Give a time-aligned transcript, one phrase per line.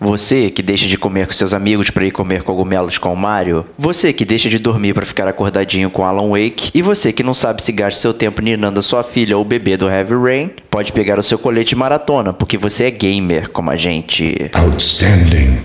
[0.00, 3.66] Você que deixa de comer com seus amigos para ir comer cogumelos com o Mario?
[3.78, 6.70] Você que deixa de dormir para ficar acordadinho com Alan Wake?
[6.72, 9.76] E você que não sabe se gasta seu tempo ninando a sua filha ou bebê
[9.76, 10.50] do Heavy Rain?
[10.70, 14.50] Pode pegar o seu colete maratona, porque você é gamer como a gente.
[14.54, 15.64] Outstanding.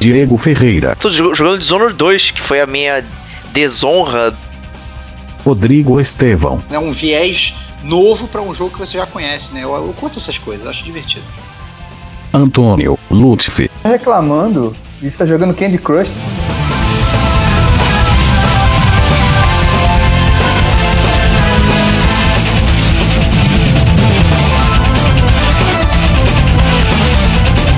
[0.00, 0.96] Diego Ferreira.
[0.96, 3.04] Tô jogando Dishonored 2, que foi a minha
[3.52, 4.34] desonra.
[5.44, 6.62] Rodrigo Estevão.
[6.70, 9.62] É um viés novo para um jogo que você já conhece, né?
[9.62, 11.24] Eu, eu curto essas coisas, acho divertido.
[12.32, 13.70] Antônio Lutfi.
[13.84, 16.14] Reclamando de estar jogando Candy Crush.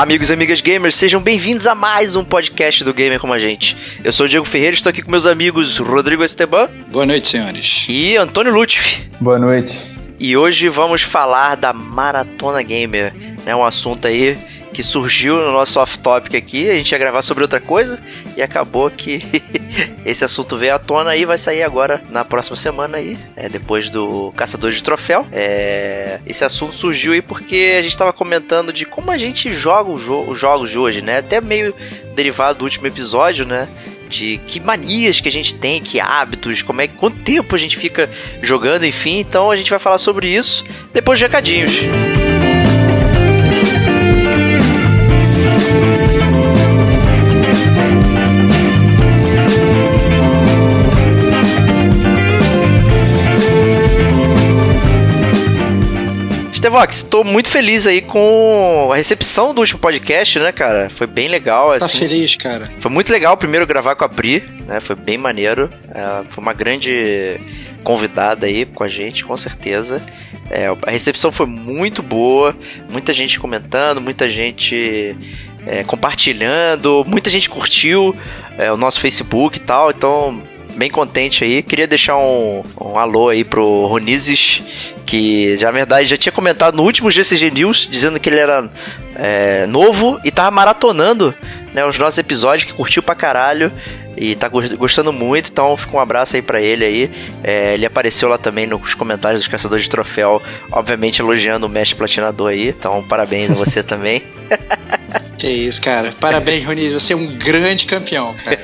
[0.00, 3.38] Olá, amigos e amigas gamers, sejam bem-vindos a mais um podcast do Gamer Como a
[3.38, 3.76] Gente.
[4.02, 6.70] Eu sou o Diego Ferreira, estou aqui com meus amigos Rodrigo Esteban.
[6.90, 7.84] Boa noite, senhores.
[7.86, 9.02] E Antônio Lutfi.
[9.20, 9.94] Boa noite.
[10.18, 13.12] E hoje vamos falar da Maratona Gamer,
[13.44, 13.54] né?
[13.54, 14.38] Um assunto aí
[14.72, 16.70] que surgiu no nosso off-topic aqui.
[16.70, 17.98] A gente ia gravar sobre outra coisa
[18.36, 19.22] e acabou que
[20.04, 23.90] esse assunto veio à tona e vai sair agora na próxima semana aí, é, depois
[23.90, 25.26] do Caçador de Troféu.
[25.32, 29.96] É, esse assunto surgiu aí porque a gente estava comentando de como a gente joga
[29.98, 31.18] jo os jogos de hoje, né?
[31.18, 31.74] Até meio
[32.14, 33.68] derivado do último episódio, né?
[34.08, 37.78] de que manias que a gente tem, que hábitos, como é quanto tempo a gente
[37.78, 38.10] fica
[38.42, 39.20] jogando, enfim.
[39.20, 41.74] Então a gente vai falar sobre isso depois de recadinhos.
[56.70, 60.88] Stevox, estou muito feliz aí com a recepção do último podcast, né, cara?
[60.88, 61.76] Foi bem legal.
[61.76, 61.98] Tá assim.
[61.98, 62.70] feliz, cara.
[62.78, 64.78] Foi muito legal primeiro gravar com a Pri, né?
[64.78, 65.68] Foi bem maneiro.
[65.92, 67.40] Ela foi uma grande
[67.82, 70.00] convidada aí com a gente, com certeza.
[70.48, 72.56] É, a recepção foi muito boa,
[72.88, 75.16] muita gente comentando, muita gente
[75.66, 78.14] é, compartilhando, muita gente curtiu
[78.56, 80.40] é, o nosso Facebook e tal, então
[80.80, 81.62] bem contente aí.
[81.62, 84.62] Queria deixar um, um alô aí pro Ronizes,
[85.04, 88.70] que já, na verdade, já tinha comentado no último GCG News, dizendo que ele era
[89.14, 91.34] é, novo e tava maratonando
[91.74, 93.70] né, os nossos episódios, que curtiu pra caralho
[94.16, 97.10] e tá gostando muito, então fica um abraço aí pra ele aí.
[97.44, 100.42] É, ele apareceu lá também nos comentários dos Caçadores de Troféu,
[100.72, 104.22] obviamente elogiando o mestre platinador aí, então parabéns a você também.
[105.36, 106.10] Que isso, cara.
[106.18, 106.90] Parabéns, Rony.
[106.90, 108.58] Você é um grande campeão, cara.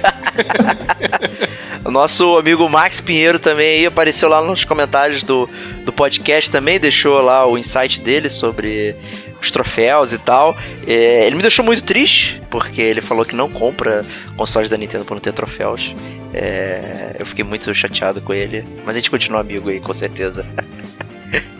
[1.86, 5.48] o nosso amigo Max Pinheiro também aí apareceu lá nos comentários do,
[5.84, 8.94] do podcast também, deixou lá o insight dele sobre
[9.40, 10.56] os troféus e tal.
[10.86, 14.04] É, ele me deixou muito triste, porque ele falou que não compra
[14.36, 15.94] consoles da Nintendo por não ter troféus.
[16.34, 20.44] É, eu fiquei muito chateado com ele, mas a gente continua amigo aí, com certeza.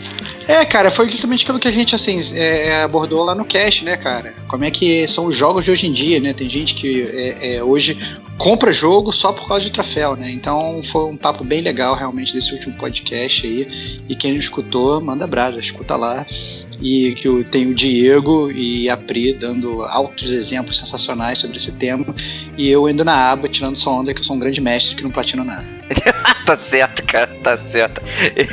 [0.49, 3.97] É, cara, foi justamente aquilo que a gente, assim, é, abordou lá no cast, né,
[3.97, 4.33] cara?
[4.47, 6.33] Como é que são os jogos de hoje em dia, né?
[6.33, 7.99] Tem gente que é, é, hoje
[8.39, 10.31] compra jogo só por causa de troféu, né?
[10.31, 14.01] Então foi um papo bem legal, realmente, desse último podcast aí.
[14.09, 16.27] E quem não escutou, manda brasa, escuta lá
[16.81, 22.15] e que tem o Diego e a Pri dando altos exemplos sensacionais sobre esse tema
[22.57, 25.03] e eu indo na aba tirando sua onda que eu sou um grande mestre que
[25.03, 25.65] não platino nada.
[26.45, 28.01] tá certo, cara, tá certo.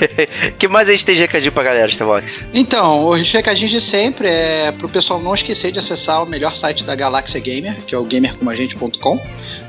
[0.58, 2.46] que mais a gente tem de recadinho pra galera, Starbox?
[2.54, 6.84] Então, os recadinhos de sempre é pro pessoal não esquecer de acessar o melhor site
[6.84, 9.22] da Galáxia Gamer, que é o gamercomagente.com,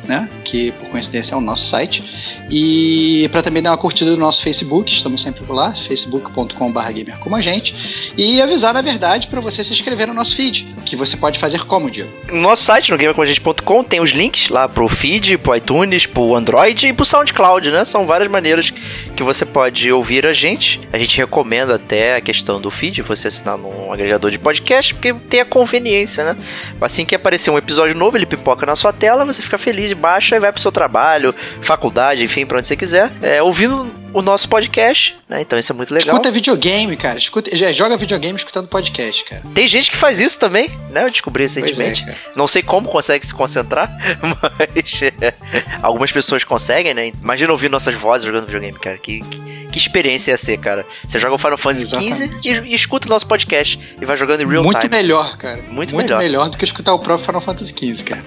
[0.07, 0.29] né?
[0.45, 2.03] Que por coincidência é o nosso site.
[2.51, 8.13] E para também dar uma curtida no nosso Facebook, estamos sempre por lá, facebook.com.br gamercomagente.
[8.17, 11.65] E avisar, na verdade, para você se inscrever no nosso feed, que você pode fazer
[11.65, 12.11] como, Diego?
[12.31, 16.89] No nosso site, no gamercomagente.com, tem os links lá pro feed, pro iTunes, pro Android
[16.89, 17.85] e pro SoundCloud, né?
[17.85, 20.81] São várias maneiras que você pode ouvir a gente.
[20.93, 25.15] A gente recomenda até a questão do feed, você assinar num agregador de podcast, porque
[25.15, 26.37] tem a conveniência, né?
[26.81, 29.97] Assim que aparecer um episódio novo, ele pipoca na sua tela, você fica feliz e
[29.97, 33.13] baixa e vai pro seu trabalho, faculdade, enfim, pra onde você quiser.
[33.23, 35.41] É, ouvindo o nosso podcast, né?
[35.41, 36.15] Então isso é muito legal.
[36.15, 37.19] Escuta videogame, cara.
[37.19, 39.43] Escuta, joga videogame escutando podcast, cara.
[39.53, 41.05] Tem gente que faz isso também, né?
[41.05, 42.05] Eu descobri recentemente.
[42.05, 42.21] Pois é.
[42.37, 43.91] Não sei como consegue se concentrar,
[44.23, 45.35] mas é,
[45.83, 47.09] algumas pessoas conseguem, né?
[47.21, 48.97] Imagina ouvir nossas vozes jogando videogame, cara.
[48.97, 50.87] Que, que, que experiência ia ser, cara.
[51.09, 54.43] Você joga o Final Fantasy XV e, e escuta o nosso podcast e vai jogando
[54.43, 54.97] em real Muito time.
[54.97, 55.59] melhor, cara.
[55.69, 56.21] Muito melhor.
[56.21, 58.23] melhor do que escutar o próprio Final Fantasy XV, cara.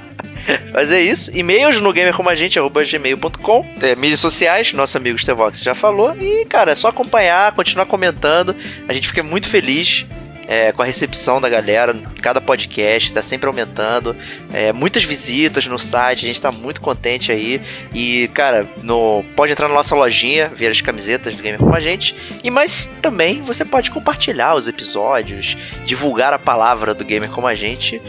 [0.72, 1.30] Mas é isso.
[1.34, 6.14] E-mails no gamercomagente.gmail.com é, Mídias sociais, nosso amigo Stevox já falou.
[6.16, 8.54] E, cara, é só acompanhar, continuar comentando.
[8.88, 10.06] A gente fica muito feliz
[10.46, 11.94] é, com a recepção da galera.
[12.20, 14.16] Cada podcast está sempre aumentando.
[14.52, 17.60] É, muitas visitas no site, a gente está muito contente aí.
[17.92, 21.80] E, cara, no, pode entrar na nossa lojinha, ver as camisetas do Gamer Como a
[21.80, 22.16] Gente.
[22.42, 27.54] E mas também você pode compartilhar os episódios, divulgar a palavra do Gamer Como a
[27.54, 28.00] Gente.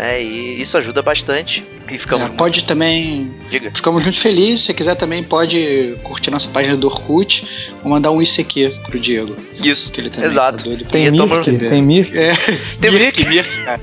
[0.00, 1.62] Né, e isso ajuda bastante.
[1.90, 3.30] E ficamos É, pode também.
[3.50, 3.70] Diga.
[3.74, 4.64] Ficamos muito felizes.
[4.64, 9.36] Se quiser também pode curtir nossa página do Orkut ou mandar um ICQ pro Diego.
[9.62, 10.64] Isso, Que ele também exato.
[10.64, 11.58] tá pra- Tem Mirk?
[11.68, 12.18] Tem Mirk?
[12.18, 12.32] É,
[12.80, 13.26] Tem Mirk.
[13.28, 13.80] Mirk, cara.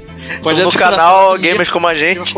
[0.63, 2.33] no canal Gamers Como a Gente.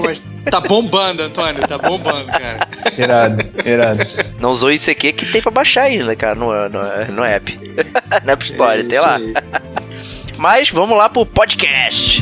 [0.51, 1.61] Tá bombando, Antônio.
[1.65, 2.67] Tá bombando, cara.
[2.97, 4.05] Irado, irado.
[4.41, 7.57] Não usou isso aqui que tem pra baixar ainda, cara, no, no, no app.
[8.25, 9.15] na App Store, É tem lá.
[9.15, 9.33] aí.
[10.37, 12.21] Mas vamos lá pro podcast.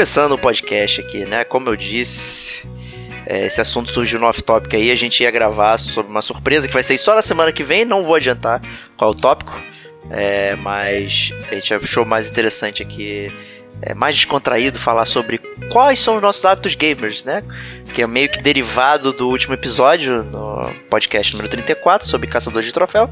[0.00, 1.44] Começando o podcast aqui, né?
[1.44, 2.66] Como eu disse,
[3.26, 4.90] é, esse assunto surgiu no off-topic aí.
[4.90, 7.84] A gente ia gravar sobre uma surpresa que vai sair só na semana que vem.
[7.84, 8.62] Não vou adiantar
[8.96, 9.62] qual é o tópico,
[10.10, 13.30] é, mas a gente achou mais interessante aqui,
[13.82, 15.38] é, mais descontraído, falar sobre
[15.70, 17.42] quais são os nossos hábitos gamers, né?
[17.92, 22.72] Que é meio que derivado do último episódio no podcast número 34 sobre caçador de
[22.72, 23.10] troféu.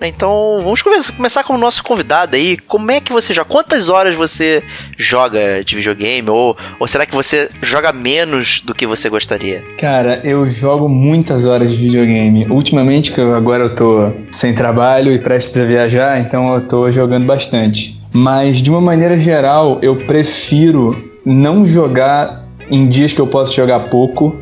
[0.00, 2.58] Então, vamos começar com o nosso convidado aí.
[2.58, 3.48] Como é que você joga?
[3.48, 4.62] Quantas horas você
[4.96, 6.28] joga de videogame?
[6.28, 9.64] Ou, ou será que você joga menos do que você gostaria?
[9.78, 12.46] Cara, eu jogo muitas horas de videogame.
[12.46, 17.24] Ultimamente, que agora eu tô sem trabalho e prestes a viajar, então eu tô jogando
[17.24, 17.95] bastante.
[18.16, 23.78] Mas de uma maneira geral, eu prefiro não jogar em dias que eu posso jogar
[23.90, 24.34] pouco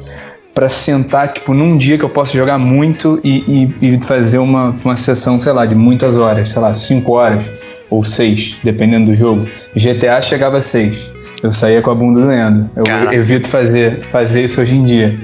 [0.55, 4.77] pra sentar, tipo, num dia que eu posso jogar muito e, e- e fazer uma,
[4.85, 7.43] uma sessão, sei lá, de muitas horas, sei lá, 5 horas
[7.91, 9.49] ou 6, dependendo do jogo.
[9.75, 11.11] GTA chegava a 6.
[11.43, 12.71] Eu saía com a bunda doendo.
[12.77, 13.15] Eu Caraca.
[13.15, 15.19] evito fazer, fazer isso hoje em dia.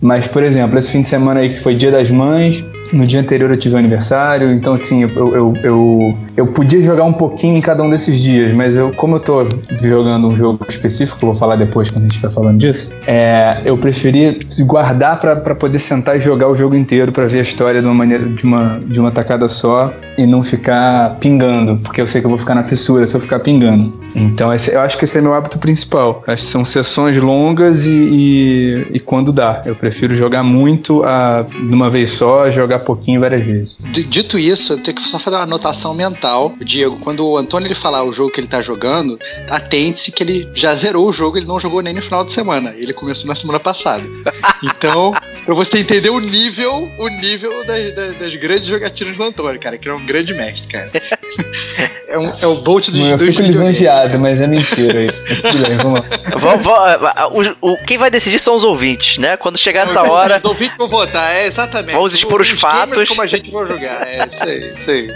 [0.00, 3.20] Mas, por exemplo, esse fim de semana aí que foi Dia das Mães, no dia
[3.20, 7.56] anterior eu tive um aniversário, então assim, eu, eu, eu, eu podia jogar um pouquinho
[7.56, 9.46] em cada um desses dias, mas eu, como eu tô
[9.82, 13.76] jogando um jogo específico, vou falar depois quando a gente estiver falando disso, é, eu
[13.78, 17.86] preferia guardar pra poder sentar e jogar o jogo inteiro pra ver a história de
[17.86, 22.20] uma maneira, de uma, de uma tacada só e não ficar pingando, porque eu sei
[22.20, 23.92] que eu vou ficar na fissura se eu ficar pingando.
[24.14, 26.22] Então esse- eu acho que esse é meu hábito principal.
[26.36, 29.62] São sessões longas e, e, e quando dá.
[29.64, 33.78] Eu prefiro jogar muito a, de uma vez só, jogar pouquinho várias vezes.
[34.08, 36.52] Dito isso, eu tenho que só fazer uma anotação mental.
[36.60, 40.48] Diego, quando o Antônio ele falar o jogo que ele tá jogando, atente-se que ele
[40.54, 42.74] já zerou o jogo, ele não jogou nem no final de semana.
[42.76, 44.04] Ele começou na semana passada.
[44.60, 45.12] Então,
[45.48, 49.78] pra você entender o nível, o nível das, das- das grandes jogatinas do Antônio, cara,
[49.78, 50.90] que é um grande mestre, cara.
[52.10, 55.24] É, um- é o Bolt dos, eu dos fico lisonjeado, mas é mentira isso.
[55.28, 56.06] Mas tudo bem, vamos lá.
[56.38, 59.36] Vamos- o- o- quem vai decidir são os ouvintes, né?
[59.36, 61.94] Quando chegar essa hora, Os ouvintes vão votar, é exatamente.
[61.94, 63.08] Vamos expor os gamers fatos.
[63.10, 65.14] Como a gente vai jogar, é isso aí, isso aí.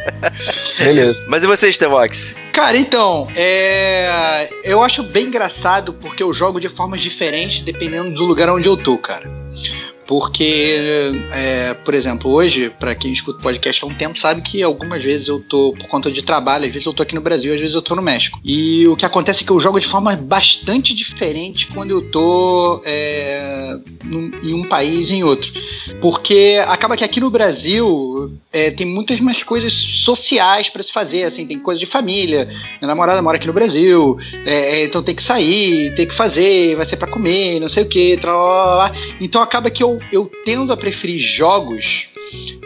[0.78, 1.24] Beleza.
[1.28, 2.34] Mas e você, Stevox?
[2.52, 4.50] Cara, então, é...
[4.62, 8.76] eu acho bem engraçado porque eu jogo de formas diferentes dependendo do lugar onde eu
[8.76, 9.41] tô, cara.
[10.06, 10.78] Porque,
[11.32, 15.28] é, por exemplo, hoje, pra quem escuta podcast há um tempo, sabe que algumas vezes
[15.28, 17.75] eu tô, por conta de trabalho, às vezes eu tô aqui no Brasil, às vezes
[17.75, 18.38] eu tô no México.
[18.44, 22.82] E o que acontece é que eu jogo de forma bastante diferente quando eu tô
[22.85, 25.50] é, num- em um país e em outro.
[26.00, 31.25] Porque acaba que aqui no Brasil é, tem muitas mais coisas sociais pra se fazer,
[31.25, 32.47] assim, tem coisa de família.
[32.80, 36.76] Minha namorada mora aqui no Brasil, é, é, então tem que sair, tem que fazer,
[36.76, 38.18] vai ser pra comer, não sei o que,
[39.21, 42.06] então acaba que eu, eu tendo a preferir jogos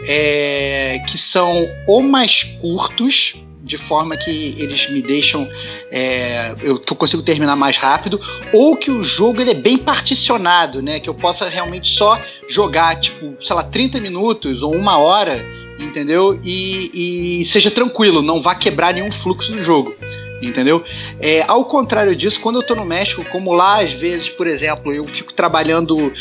[0.07, 3.35] é, que são ou mais curtos,
[3.67, 5.47] de forma que eles me deixam.
[5.91, 8.19] É, eu consigo terminar mais rápido,
[8.53, 10.99] ou que o jogo ele é bem particionado, né?
[10.99, 15.45] Que eu possa realmente só jogar, tipo, sei lá, 30 minutos ou uma hora,
[15.79, 16.39] entendeu?
[16.43, 19.93] E, e seja tranquilo, não vá quebrar nenhum fluxo do jogo
[20.41, 20.83] entendeu?
[21.19, 24.93] É, ao contrário disso, quando eu tô no México, como lá às vezes, por exemplo,
[24.93, 26.11] eu fico trabalhando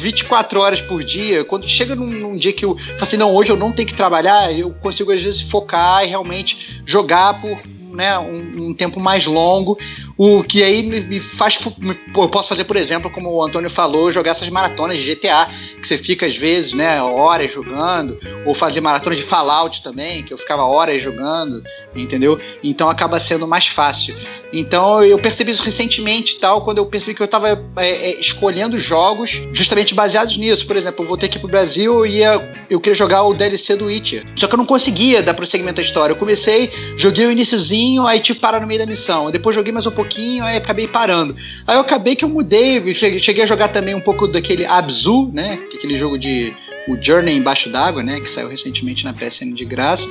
[0.00, 3.50] 24 horas por dia, quando chega num, num dia que eu falo assim, não, hoje
[3.50, 7.58] eu não tenho que trabalhar, eu consigo às vezes focar e realmente jogar por
[7.92, 9.78] né, um, um, tempo mais longo,
[10.16, 11.58] o que aí me, me faz.
[11.78, 15.48] Me, eu posso fazer, por exemplo, como o Antônio falou, jogar essas maratonas de GTA,
[15.80, 20.32] que você fica às vezes, né, horas jogando, ou fazer maratonas de Fallout também, que
[20.32, 21.62] eu ficava horas jogando,
[21.94, 22.38] entendeu?
[22.62, 24.16] Então acaba sendo mais fácil.
[24.52, 28.76] Então eu percebi isso recentemente tal, quando eu percebi que eu estava é, é, escolhendo
[28.76, 30.66] jogos justamente baseados nisso.
[30.66, 33.86] Por exemplo, eu voltei aqui pro Brasil e ia, eu queria jogar o DLC do
[33.86, 34.26] Witcher.
[34.36, 36.12] Só que eu não conseguia dar prosseguimento à história.
[36.12, 39.30] Eu comecei, joguei o iníciozinho, aí tipo para no meio da missão.
[39.30, 41.36] Depois joguei mais um pouquinho, aí acabei parando.
[41.66, 45.58] Aí eu acabei que eu mudei, cheguei a jogar também um pouco daquele Abzu, né?
[45.74, 46.54] Aquele jogo de
[46.88, 50.06] o Journey embaixo d'água, né, que saiu recentemente na PSN de graça.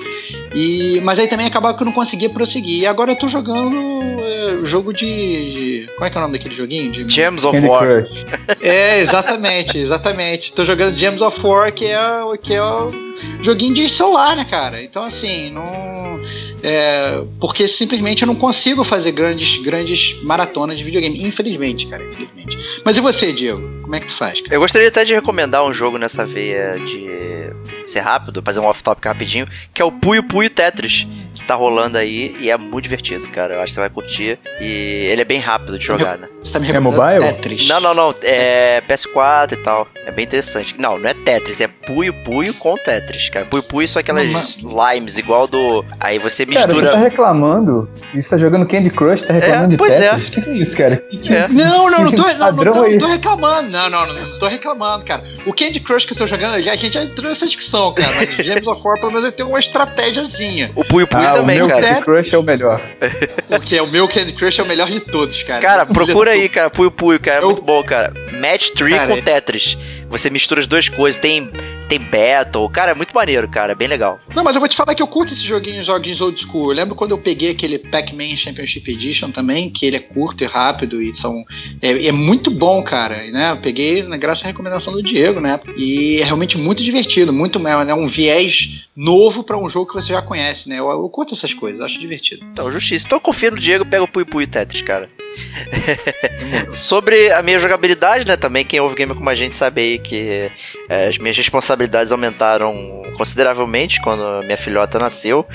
[0.54, 2.82] E mas aí também acabava que eu não conseguia prosseguir.
[2.82, 3.78] E agora eu tô jogando
[4.22, 6.92] é, jogo de, de, qual é que é o nome daquele joguinho?
[6.92, 7.08] De...
[7.08, 8.04] Gems of Candy War.
[8.04, 8.26] Crush.
[8.62, 10.54] É, exatamente, exatamente.
[10.54, 12.00] Tô jogando Gems of War, que é
[12.42, 12.92] que é o
[13.42, 14.82] joguinho de celular, né, cara?
[14.82, 16.22] Então assim, não
[16.64, 21.24] é, porque simplesmente eu não consigo fazer grandes, grandes maratonas de videogame.
[21.24, 22.58] Infelizmente, cara, infelizmente.
[22.86, 23.81] Mas e você, Diego?
[23.92, 24.56] Como é que faz, cara?
[24.56, 27.50] Eu gostaria até de recomendar um jogo nessa veia de
[27.86, 31.06] ser rápido, fazer um off-topic rapidinho, que é o Puyo Puyo Tetris,
[31.42, 33.56] que tá rolando aí e é muito divertido, cara.
[33.56, 34.40] Eu acho que você vai curtir.
[34.60, 36.28] E ele é bem rápido de jogar, né?
[36.44, 37.20] Você tá me é mobile?
[37.20, 37.68] Tetris.
[37.68, 38.16] Não, não, não.
[38.24, 39.88] É PS4 e tal.
[40.06, 40.76] É bem interessante.
[40.80, 43.46] Não, não é Tetris, é Puyo Puyo com Tetris, cara.
[43.46, 45.86] Puyo Puyo são aquelas limes igual do.
[46.00, 46.74] Aí você mistura.
[46.74, 47.90] Cara, você tá reclamando?
[48.14, 50.28] Você tá jogando Candy Crush, tá reclamando é, de pois Tetris?
[50.28, 50.32] O é.
[50.32, 50.98] que, que, é isso, cara?
[50.98, 51.36] Que, que...
[51.36, 51.48] É.
[51.48, 53.70] Não, não, não tô, não, não, tô, não tô reclamando.
[53.70, 55.24] Não, não, não, não tô reclamando, cara.
[55.46, 58.12] O Candy Crush que eu tô jogando, a gente já entrou nessa discussão, cara.
[58.16, 60.72] Mas James of War, pelo menos, ele tem uma estratégiazinha.
[60.76, 61.88] O Puyo Puyo ah, também, o meu cara.
[61.88, 62.82] Candy Crush é o melhor.
[63.50, 63.80] o que?
[63.80, 65.62] O meu Candy Crush é o melhor de todos, cara.
[65.62, 66.70] Cara, procura aí, cara.
[66.70, 67.40] Puyo Puyo, cara.
[67.40, 67.48] É eu...
[67.48, 68.14] muito bom, cara.
[68.34, 69.78] Match 3 com Tetris.
[70.12, 71.20] Você mistura as duas coisas.
[71.20, 71.48] Tem,
[71.88, 72.70] tem Battle.
[72.70, 73.72] Cara, é muito maneiro, cara.
[73.72, 74.20] É bem legal.
[74.36, 76.72] Não, mas eu vou te falar que eu curto esses joguinhos, joguinhos old school.
[76.72, 80.48] Eu lembro quando eu peguei aquele Pac-Man Championship Edition também, que ele é curto e
[80.48, 81.46] rápido e são.
[81.82, 83.24] É, é muito bom, cara.
[83.32, 83.52] Né?
[83.52, 85.60] Eu peguei né, graças à recomendação do Diego, né?
[85.78, 90.12] E é realmente muito divertido, muito é um viés novo para um jogo que você
[90.12, 90.80] já conhece, né?
[90.80, 92.44] Eu, eu curto essas coisas, acho divertido.
[92.52, 93.06] Então, justiça.
[93.08, 95.10] Então confia no Diego, pega o Pui Pui Tetris, cara.
[96.72, 98.36] Sobre a minha jogabilidade, né?
[98.36, 100.52] Também quem ouve game como a gente sabe aí que
[100.90, 105.46] é, as minhas responsabilidades aumentaram consideravelmente quando minha filhota nasceu,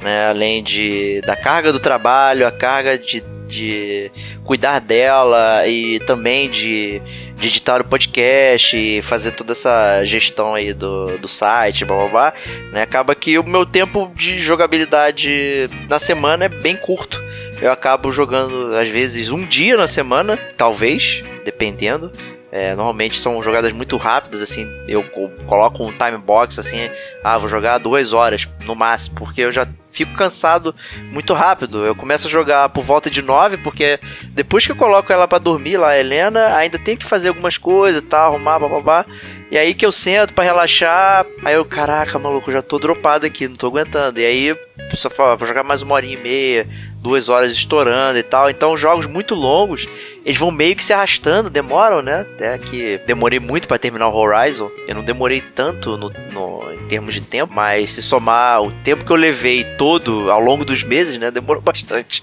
[0.00, 0.28] né?
[0.28, 4.10] Além de da carga do trabalho, a carga de de
[4.44, 7.00] cuidar dela e também de,
[7.36, 12.08] de editar o podcast e fazer toda essa gestão aí do, do site, blá blá
[12.08, 12.34] blá,
[12.72, 12.82] né?
[12.82, 17.22] Acaba que o meu tempo de jogabilidade na semana é bem curto.
[17.60, 22.12] Eu acabo jogando, às vezes, um dia na semana, talvez, dependendo.
[22.52, 24.66] É, normalmente são jogadas muito rápidas, assim.
[24.86, 25.04] Eu
[25.46, 26.88] coloco um time box assim,
[27.22, 30.74] ah, vou jogar duas horas no máximo, porque eu já fico cansado
[31.10, 31.84] muito rápido.
[31.84, 33.98] Eu começo a jogar por volta de nove, porque
[34.28, 37.58] depois que eu coloco ela para dormir lá, a Helena, ainda tem que fazer algumas
[37.58, 39.04] coisas tal, arrumar, babá.
[39.50, 43.46] E aí que eu sento para relaxar, aí eu, caraca, maluco, já tô dropado aqui,
[43.46, 44.18] não tô aguentando.
[44.18, 44.56] E aí,
[44.94, 46.66] só fala, vou jogar mais uma horinha e meia,
[47.06, 48.50] duas horas estourando e tal.
[48.50, 49.88] Então, jogos muito longos,
[50.24, 52.26] eles vão meio que se arrastando, demoram, né?
[52.34, 54.68] Até que demorei muito para terminar o Horizon.
[54.88, 59.04] Eu não demorei tanto no, no, em termos de tempo, mas se somar o tempo
[59.04, 61.30] que eu levei todo ao longo dos meses, né?
[61.36, 62.22] Demorou bastante.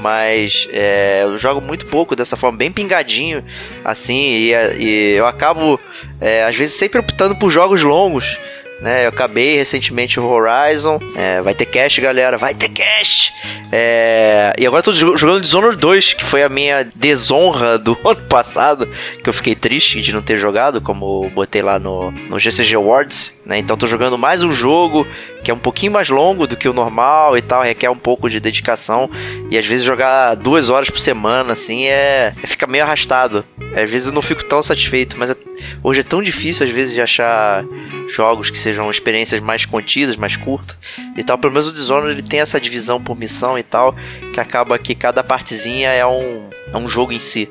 [0.00, 3.44] Mas é, eu jogo muito pouco dessa forma, bem pingadinho,
[3.84, 5.78] assim, e, e eu acabo,
[6.20, 8.38] é, às vezes, sempre optando por jogos longos
[8.82, 9.04] né?
[9.04, 10.98] Eu acabei recentemente o Horizon.
[11.14, 12.36] É, vai ter cash, galera.
[12.36, 13.32] Vai ter cash!
[13.70, 18.22] É, e agora eu tô jogando Dishonored 2, que foi a minha desonra do ano
[18.28, 18.88] passado.
[19.22, 23.32] Que eu fiquei triste de não ter jogado, como botei lá no, no GCG Awards.
[23.46, 23.58] Né?
[23.58, 25.06] Então tô jogando mais um jogo
[25.42, 28.30] que é um pouquinho mais longo do que o normal e tal, requer um pouco
[28.30, 29.10] de dedicação.
[29.50, 33.44] E às vezes jogar duas horas por semana, assim, é fica meio arrastado.
[33.74, 35.36] Às vezes eu não fico tão satisfeito, mas é,
[35.82, 37.64] hoje é tão difícil às vezes de achar
[38.08, 40.76] jogos que sejam experiências mais contidas, mais curtas
[41.16, 41.38] e tal.
[41.38, 43.94] Pelo menos o Dishonored ele tem essa divisão por missão e tal,
[44.32, 47.50] que acaba que cada partezinha é um, é um jogo em si.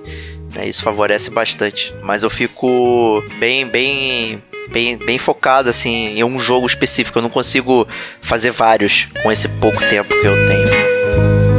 [0.53, 0.67] Né?
[0.67, 1.93] Isso favorece bastante.
[2.03, 4.41] Mas eu fico bem, bem
[4.71, 7.17] bem, bem focado assim em um jogo específico.
[7.17, 7.87] Eu não consigo
[8.21, 11.50] fazer vários com esse pouco tempo que eu tenho.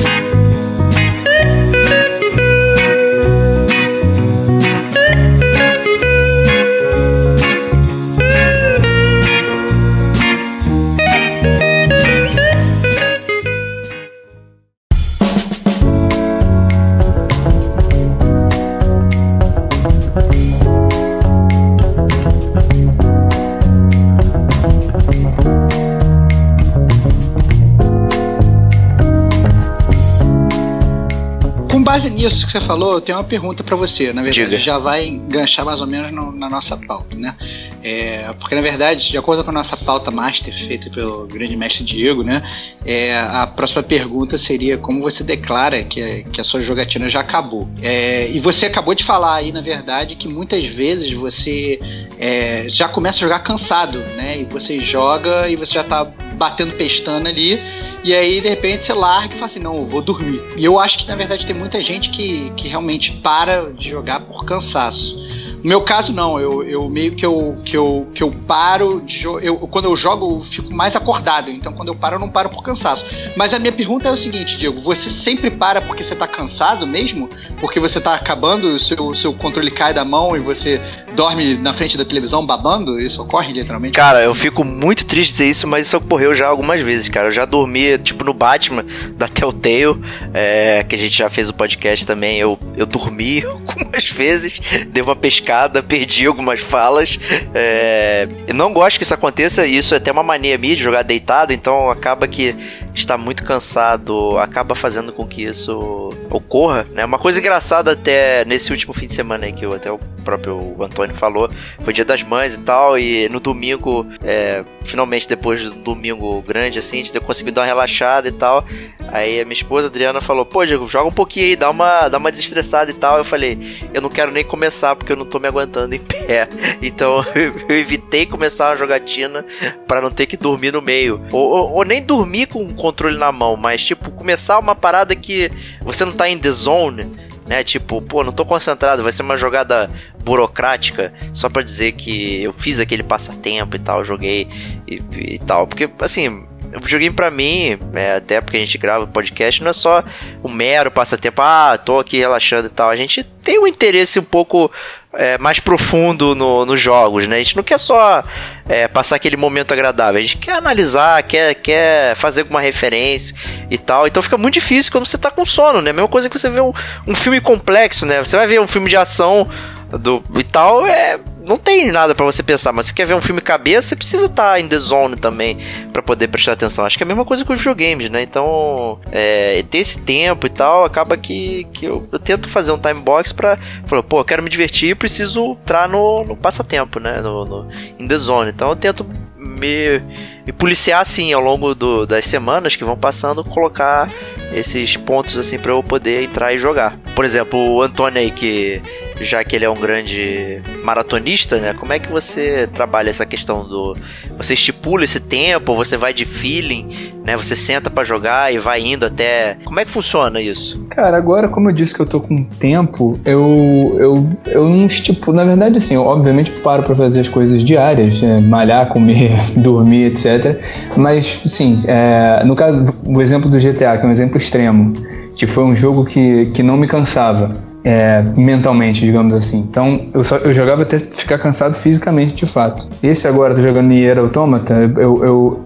[32.02, 34.12] Base nisso que você falou, eu tenho uma pergunta para você.
[34.12, 34.58] Na verdade, Diga.
[34.62, 37.34] já vai enganchar mais ou menos no- na nossa pauta, né?
[37.82, 41.84] É, porque, na verdade, de acordo com a nossa pauta master, feita pelo grande mestre
[41.84, 42.42] Diego, né?
[42.84, 47.20] É, a próxima pergunta seria como você declara que, a- que a sua jogatina já
[47.20, 47.68] acabou.
[47.80, 51.78] É, e você acabou de falar aí, na verdade, que muitas vezes você
[52.18, 54.38] é, já começa a jogar cansado, né?
[54.40, 56.04] E você joga e você já tá
[56.34, 57.60] batendo pestana ali.
[58.04, 60.42] E aí, de repente, você larga e fala assim, não, eu vou dormir.
[60.56, 64.20] E eu acho que, na verdade, tem muita gente que, que realmente para de jogar
[64.20, 65.16] por cansaço.
[65.62, 66.40] No meu caso, não.
[66.40, 70.40] Eu, eu meio que eu, que eu, que eu paro de eu Quando eu jogo,
[70.40, 71.50] eu fico mais acordado.
[71.50, 73.06] Então, quando eu paro, eu não paro por cansaço.
[73.36, 74.80] Mas a minha pergunta é o seguinte, Diego.
[74.82, 77.28] Você sempre para porque você tá cansado mesmo?
[77.60, 80.80] Porque você tá acabando, o seu, seu controle cai da mão e você
[81.14, 82.98] dorme na frente da televisão babando?
[82.98, 83.94] Isso ocorre, literalmente?
[83.94, 87.28] Cara, eu fico muito triste de dizer isso, mas isso ocorreu já algumas vezes, cara.
[87.28, 88.84] Eu já dormi, tipo, no Batman
[89.16, 90.00] da Telltale,
[90.34, 92.38] é, que a gente já fez o podcast também.
[92.38, 95.51] Eu, eu dormi algumas vezes, dei uma pescada,
[95.82, 97.18] perdi algumas falas.
[97.54, 101.52] É, não gosto que isso aconteça, isso é até uma mania minha de jogar deitado,
[101.52, 102.54] então acaba que
[102.94, 107.04] estar muito cansado acaba fazendo com que isso ocorra, né?
[107.04, 109.90] Uma coisa engraçada até nesse último fim de semana aí que eu, até
[110.22, 111.50] próprio Antônio falou,
[111.80, 116.78] foi dia das mães e tal, e no domingo, é, finalmente depois do domingo grande,
[116.78, 118.64] assim, a gente conseguiu dar uma relaxada e tal.
[119.08, 122.16] Aí a minha esposa, Adriana, falou, pô, Diego, joga um pouquinho aí, dá uma, dá
[122.18, 123.18] uma desestressada e tal.
[123.18, 123.58] Eu falei,
[123.92, 126.48] eu não quero nem começar porque eu não tô me aguentando em pé.
[126.80, 127.18] Então
[127.68, 129.44] eu evitei começar a jogatina
[129.86, 131.20] para não ter que dormir no meio.
[131.30, 135.14] Ou, ou- ou nem dormir com o controle na mão, mas tipo, começar uma parada
[135.14, 135.50] que
[135.82, 137.06] você não tá em the zone.
[137.44, 139.90] Né, tipo, pô, não tô concentrado, vai ser uma jogada
[140.24, 144.48] burocrática só pra dizer que eu fiz aquele passatempo e tal, joguei
[144.86, 145.66] e, e tal.
[145.66, 149.74] Porque, assim, o videogame pra mim, é, até porque a gente grava podcast, não é
[149.74, 150.02] só
[150.42, 152.88] um mero passatempo, ah, tô aqui relaxando e tal.
[152.88, 154.70] A gente tem um interesse um pouco
[155.14, 157.36] é, mais profundo no- nos jogos, né?
[157.36, 158.24] A gente não quer só
[158.68, 163.36] é, passar aquele momento agradável, a gente quer analisar, quer, quer fazer alguma referência
[163.70, 164.06] e tal.
[164.06, 165.90] Então fica muito difícil quando você tá com sono, né?
[165.90, 166.72] A mesma coisa que você vê um,
[167.06, 168.24] um filme complexo, né?
[168.24, 169.46] Você vai ver um filme de ação
[169.90, 173.20] do, e tal, é, não tem nada pra você pensar, mas você quer ver um
[173.20, 175.58] filme cabeça, você precisa estar em the zone também
[175.92, 176.86] pra poder prestar atenção.
[176.86, 178.22] Acho que é a mesma coisa com os videogames, né?
[178.22, 182.78] Então, é, ter esse tempo e tal, acaba que, que eu, eu tento fazer um
[182.78, 187.20] time box pra falar, pô, eu quero me divertir, preciso entrar no, no passatempo, né?
[187.20, 187.68] No, no,
[187.98, 188.50] in the zone.
[188.50, 189.04] Então eu tento
[189.36, 190.00] me,
[190.46, 194.08] me policiar assim ao longo do- das semanas que vão passando, colocar
[194.52, 196.96] esses pontos assim pra eu poder entrar e jogar.
[197.14, 198.80] Por exemplo, o Antônio aí que
[199.24, 201.74] já que ele é um grande maratonista, né?
[201.74, 203.96] Como é que você trabalha essa questão do
[204.36, 207.36] você estipula esse tempo, você vai de feeling, né?
[207.36, 210.84] Você senta pra jogar e vai indo até Como é que funciona isso?
[210.90, 215.36] Cara, agora, como eu disse que eu tô com tempo, eu, eu, eu não estipulo.
[215.36, 220.06] Na verdade, assim, eu obviamente paro pra fazer as coisas diárias, né, malhar, comer, dormir,
[220.06, 220.60] etc.
[220.96, 224.94] Mas, sim, é, no caso, o exemplo do GTA, que é um exemplo extremo,
[225.36, 227.71] que foi um jogo que, que não me cansava.
[227.84, 229.58] É, mentalmente, digamos assim.
[229.68, 232.88] Então, eu, só, eu jogava até ficar cansado fisicamente, de fato.
[233.02, 235.64] Esse agora, tô jogando Nier Automata, eu, eu,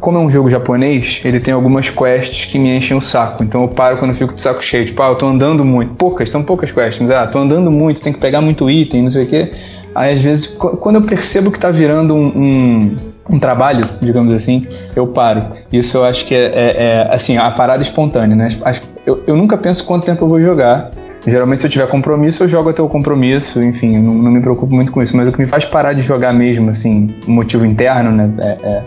[0.00, 3.42] como é um jogo japonês, ele tem algumas quests que me enchem o saco.
[3.42, 4.86] Então eu paro quando eu fico de saco cheio.
[4.86, 5.94] Tipo, ah, eu tô andando muito.
[5.94, 9.10] Poucas, são poucas quests, mas ah, tô andando muito, tem que pegar muito item, não
[9.10, 9.52] sei o quê.
[9.94, 12.96] Aí às vezes, qu- quando eu percebo que tá virando um, um,
[13.30, 15.42] um trabalho, digamos assim, eu paro.
[15.72, 16.76] Isso eu acho que é, é-
[17.08, 18.48] é, assim, a parada espontânea, né?
[19.04, 20.90] Eu, eu nunca penso quanto tempo eu vou jogar.
[21.26, 24.74] Geralmente, se eu tiver compromisso, eu jogo até o compromisso, enfim, não, não me preocupo
[24.74, 25.16] muito com isso.
[25.16, 28.30] Mas o que me faz parar de jogar mesmo, assim, motivo interno, né?
[28.38, 28.84] É, é,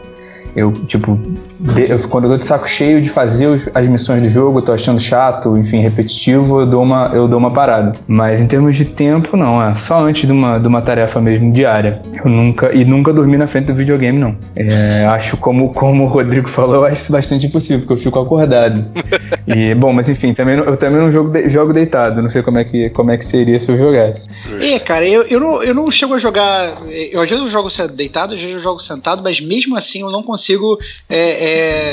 [0.55, 1.19] eu, tipo,
[1.61, 4.71] de- quando eu tô de saco cheio de fazer os- as missões do jogo, tô
[4.71, 7.93] achando chato, enfim, repetitivo, eu dou uma, eu dou uma parada.
[8.07, 11.51] Mas em termos de tempo, não, é só antes de uma, de uma tarefa mesmo
[11.53, 12.01] diária.
[12.23, 14.35] Eu nunca, e nunca dormi na frente do videogame, não.
[14.55, 18.19] É, acho, como, como o Rodrigo falou, eu acho isso bastante impossível, porque eu fico
[18.19, 18.83] acordado.
[19.47, 22.21] E, bom, mas enfim, também, eu também não jogo, de- jogo deitado.
[22.21, 24.27] Não sei como é, que, como é que seria se eu jogasse.
[24.59, 26.81] É, cara, eu, eu, não, eu não chego a jogar.
[26.89, 30.11] Eu, às vezes eu jogo deitado, às vezes eu jogo sentado, mas mesmo assim eu
[30.11, 30.77] não consigo
[31.09, 31.50] é, é,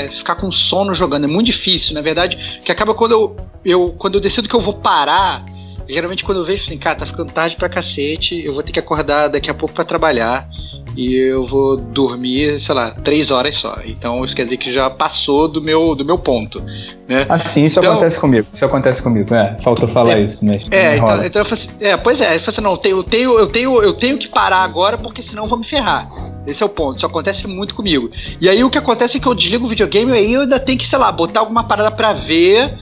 [0.09, 1.25] ficar com sono jogando.
[1.25, 4.61] É muito difícil, na verdade, que acaba quando eu, eu, quando eu decido que eu
[4.61, 5.43] vou parar.
[5.89, 8.79] Geralmente quando eu vejo assim, cara, tá ficando tarde pra cacete, eu vou ter que
[8.79, 10.47] acordar daqui a pouco pra trabalhar
[10.95, 13.77] e eu vou dormir, sei lá, três horas só.
[13.85, 16.61] Então isso quer dizer que já passou do meu, do meu ponto,
[17.07, 17.25] né?
[17.29, 18.47] Assim, isso Então- acontece comigo.
[18.53, 19.33] Isso acontece comigo.
[19.33, 20.21] É, faltou falar É.
[20.21, 20.75] isso, mestre.
[20.75, 22.97] É, então, então eu falei assim, é, pois é, eu falei assim, não, eu tenho,
[22.97, 26.07] eu, tenho, eu, tenho, eu tenho que parar agora porque senão eu vou me ferrar.
[26.47, 28.09] Esse é o ponto, isso acontece muito comigo.
[28.41, 30.59] E aí o que acontece é que eu desligo o videogame e aí eu ainda
[30.59, 32.75] tenho que, sei lá, botar alguma parada pra ver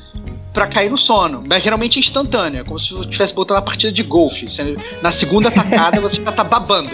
[0.57, 1.43] pra cair no sono.
[1.47, 4.47] Mas geralmente é instantâneo, é como se eu estivesse botando uma partida de golfe.
[4.47, 6.89] Você- Na segunda tacada você já tá babando.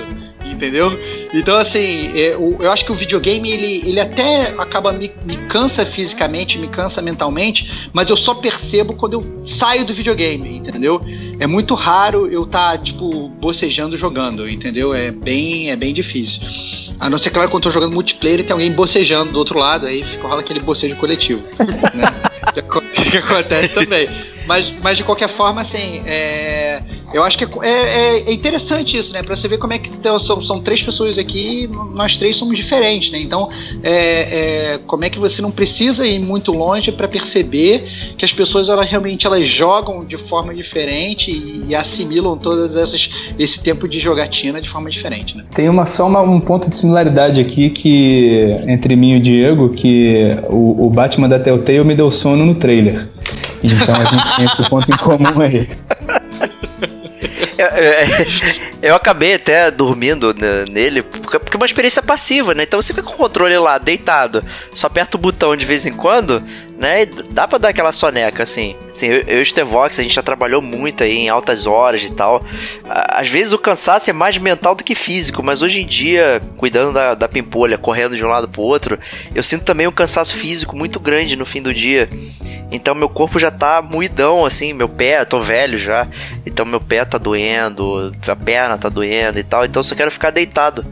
[0.46, 0.98] Entendeu?
[1.34, 5.36] Então, assim, é, o- eu acho que o videogame ele, ele até acaba me, me
[5.48, 11.02] cansa fisicamente, me cansa mentalmente, mas eu só percebo quando eu saio do videogame, entendeu?
[11.40, 14.94] É muito raro eu estar, tipo, bocejando jogando, entendeu?
[14.94, 16.42] É bem, é bem difícil.
[17.00, 19.58] A não ser, claro, quando eu tô jogando multiplayer e tem alguém bocejando do outro
[19.60, 21.42] lado, aí fica, rola aquele bocejo coletivo.
[21.94, 22.04] né?
[22.54, 24.08] Que aco- que acontece também.
[24.46, 29.14] Mas, mas de qualquer forma, assim, é, eu acho que é, é- é interessante isso,
[29.14, 29.24] né?
[29.24, 32.56] Pra você ver como é que então, são, são três pessoas aqui, nós três somos
[32.58, 33.20] diferentes, né?
[33.20, 33.50] Então,
[33.84, 33.92] é,
[34.74, 37.86] é, como é que você não precisa ir muito longe para perceber
[38.18, 43.10] que as pessoas elas realmente elas jogam de forma diferente e, e assimilam todas essas
[43.38, 45.44] esse tempo de jogatina de forma diferente, né?
[45.54, 49.70] Tem uma, só uma- um ponto de similaridade aqui que entre mim e o Diego,
[49.70, 53.08] que o, o Batman da Telltale me deu sono no trailer.
[53.64, 55.68] Então a gente tem esse ponto em comum aí.
[57.58, 62.64] Eu, eu- eu acabei até dormindo ne- nele, porque é uma experiência passiva, né?
[62.64, 64.44] Então você fica com o controle lá, deitado,
[64.74, 66.44] só aperta o botão de vez em quando,
[66.78, 67.04] né?
[67.04, 68.76] E dá pra dar aquela soneca, assim.
[68.92, 72.12] assim eu, eu e o a gente já trabalhou muito aí em altas horas e
[72.12, 72.44] tal.
[72.86, 76.94] Às vezes o cansaço é mais mental do que físico, mas hoje em dia, cuidando
[76.94, 79.00] da, da pimpolha, correndo de um lado pro outro,
[79.34, 82.10] eu sinto também um cansaço físico muito grande no fim do dia.
[82.74, 86.08] Então meu corpo já tá moidão, assim, meu pé, eu tô velho já.
[86.44, 89.64] Então meu pé tá doendo, a perna tá doendo e tal.
[89.64, 90.84] Então eu só quero ficar deitado.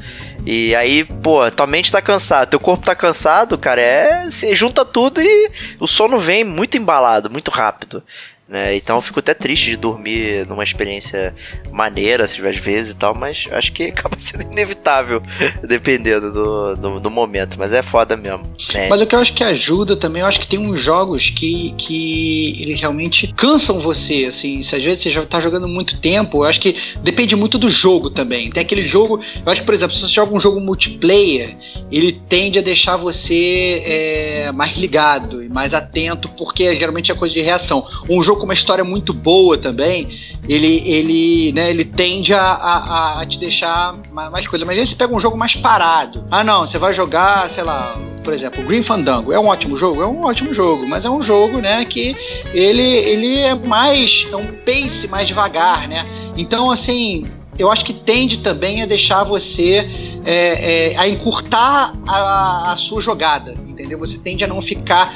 [0.45, 4.29] E aí, pô, tua mente tá cansada, teu corpo tá cansado, cara, é.
[4.29, 8.03] Você junta tudo e o sono vem muito embalado, muito rápido.
[8.51, 8.75] Né?
[8.75, 11.33] Então eu fico até triste de dormir numa experiência
[11.71, 15.21] maneira, às vezes e tal, mas acho que acaba sendo inevitável,
[15.65, 17.55] dependendo do, do, do momento.
[17.57, 18.43] Mas é foda mesmo.
[18.73, 18.89] Né?
[18.89, 21.73] Mas o que eu acho que ajuda também, eu acho que tem uns jogos que,
[21.77, 26.39] que eles realmente cansam você, assim, se às vezes você já tá jogando muito tempo,
[26.39, 28.49] eu acho que depende muito do jogo também.
[28.49, 31.55] Tem aquele jogo, eu acho que, por exemplo, se você joga um jogo multiplayer,
[31.89, 37.33] ele tende a deixar você é, mais ligado e mais atento, porque geralmente é coisa
[37.33, 37.87] de reação.
[38.09, 40.09] Um jogo com uma história muito boa também,
[40.49, 44.65] ele, ele, né, ele tende a, a, a te deixar mais, coisa.
[44.65, 46.25] Mas aí você pega um jogo mais parado.
[46.31, 49.31] Ah, não, você vai jogar, sei lá, por exemplo, Green Fandango.
[49.31, 50.01] É um ótimo jogo?
[50.01, 52.15] É um ótimo jogo, mas é um jogo, né, que
[52.51, 56.03] ele, ele é mais, é um pace mais devagar, né?
[56.35, 57.23] Então, assim,
[57.59, 63.01] eu acho que tende também a deixar você é, é, a encurtar a, a sua
[63.01, 63.99] jogada, entendeu?
[63.99, 65.13] Você tende a não ficar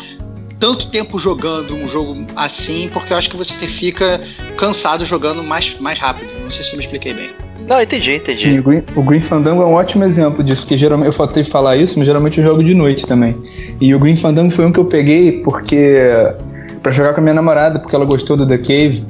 [0.60, 4.22] tanto tempo jogando um jogo assim, porque eu acho que você fica
[4.58, 6.30] cansado jogando mais, mais rápido.
[6.42, 7.32] Não sei se eu me expliquei bem.
[7.68, 8.38] Não, entendi, entendi.
[8.38, 11.44] Sim, o Green, o Green Fandango é um ótimo exemplo disso, porque geralmente eu faltei
[11.44, 13.36] falar isso, mas geralmente eu jogo de noite também.
[13.82, 15.98] E o Green Fandango foi um que eu peguei porque
[16.82, 19.04] para jogar com a minha namorada, porque ela gostou do The Cave.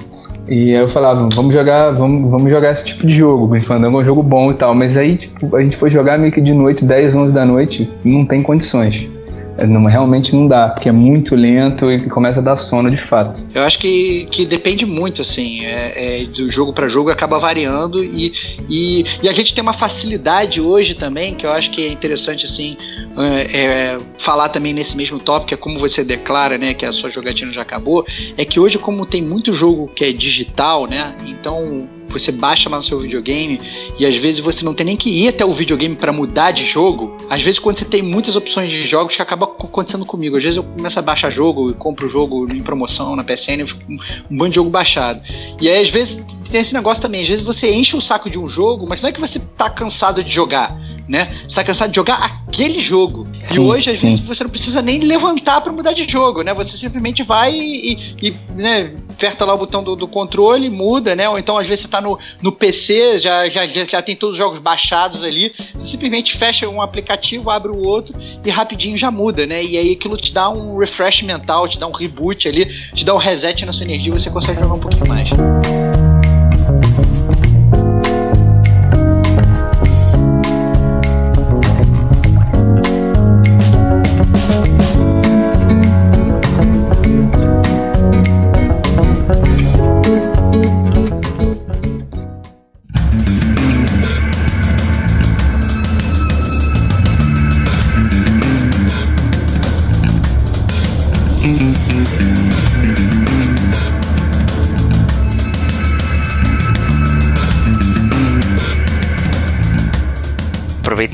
[0.47, 3.45] E aí eu falava, vamos jogar, vamos, vamos jogar esse tipo de jogo.
[3.45, 5.89] O Green Fandango é um jogo bom e tal, mas aí tipo, a gente foi
[5.89, 9.10] jogar meio que de noite, 10, 11 da noite, não tem condições.
[9.58, 13.48] Não, realmente não dá, porque é muito lento e começa a dar sono de fato.
[13.54, 18.04] Eu acho que, que depende muito, assim, é, é, do jogo para jogo acaba variando
[18.04, 18.34] e,
[18.70, 22.46] e, e, a gente tem uma facilidade hoje também, que eu acho que é interessante,
[22.46, 22.78] assim,
[23.18, 27.10] é, é, falar também nesse mesmo tópico, é como você declara, né, que a sua
[27.10, 28.06] jogatina já acabou,
[28.38, 32.78] é que hoje, como tem muito jogo que é digital, né, então você baixa lá
[32.78, 33.60] no seu videogame
[33.99, 36.65] e às vezes você não tem nem que ir até o videogame para mudar de
[36.65, 37.17] jogo.
[37.30, 40.38] Às vezes, quando você tem muitas opções de jogos, que acaba acontecendo comigo.
[40.38, 43.60] Às vezes eu começo a baixar jogo e compro o jogo em promoção na PSN,
[43.60, 45.21] eu fico com um bando de jogo baixado.
[45.62, 46.17] E aí, às vezes,
[46.49, 47.21] tem esse negócio também.
[47.21, 49.69] Às vezes você enche o saco de um jogo, mas não é que você tá
[49.69, 50.77] cansado de jogar,
[51.08, 51.43] né?
[51.47, 53.27] Você tá cansado de jogar aquele jogo.
[53.39, 54.12] Sim, e hoje, às sim.
[54.12, 56.53] vezes, você não precisa nem levantar pra mudar de jogo, né?
[56.53, 61.27] Você simplesmente vai e, e, né, aperta lá o botão do, do controle, muda, né?
[61.27, 64.36] Ou então, às vezes, você tá no, no PC, já, já, já, já tem todos
[64.36, 65.53] os jogos baixados ali.
[65.73, 69.63] Você simplesmente fecha um aplicativo, abre o outro e rapidinho já muda, né?
[69.63, 73.13] E aí aquilo te dá um refresh mental, te dá um reboot ali, te dá
[73.13, 75.29] um reset na sua energia e você consegue jogar um pouquinho mais.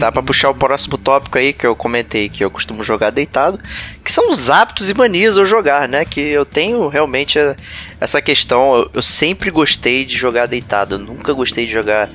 [0.02, 3.60] Aproveitar pra puxar o próximo tópico aí que eu comentei que eu costumo jogar deitado,
[4.04, 6.04] que são os hábitos e manias ao jogar, né?
[6.06, 7.56] Que eu tenho realmente a-
[8.00, 8.90] essa questão.
[8.94, 12.10] Eu, sempre gostei de jogar deitado, eu nunca gostei de jogar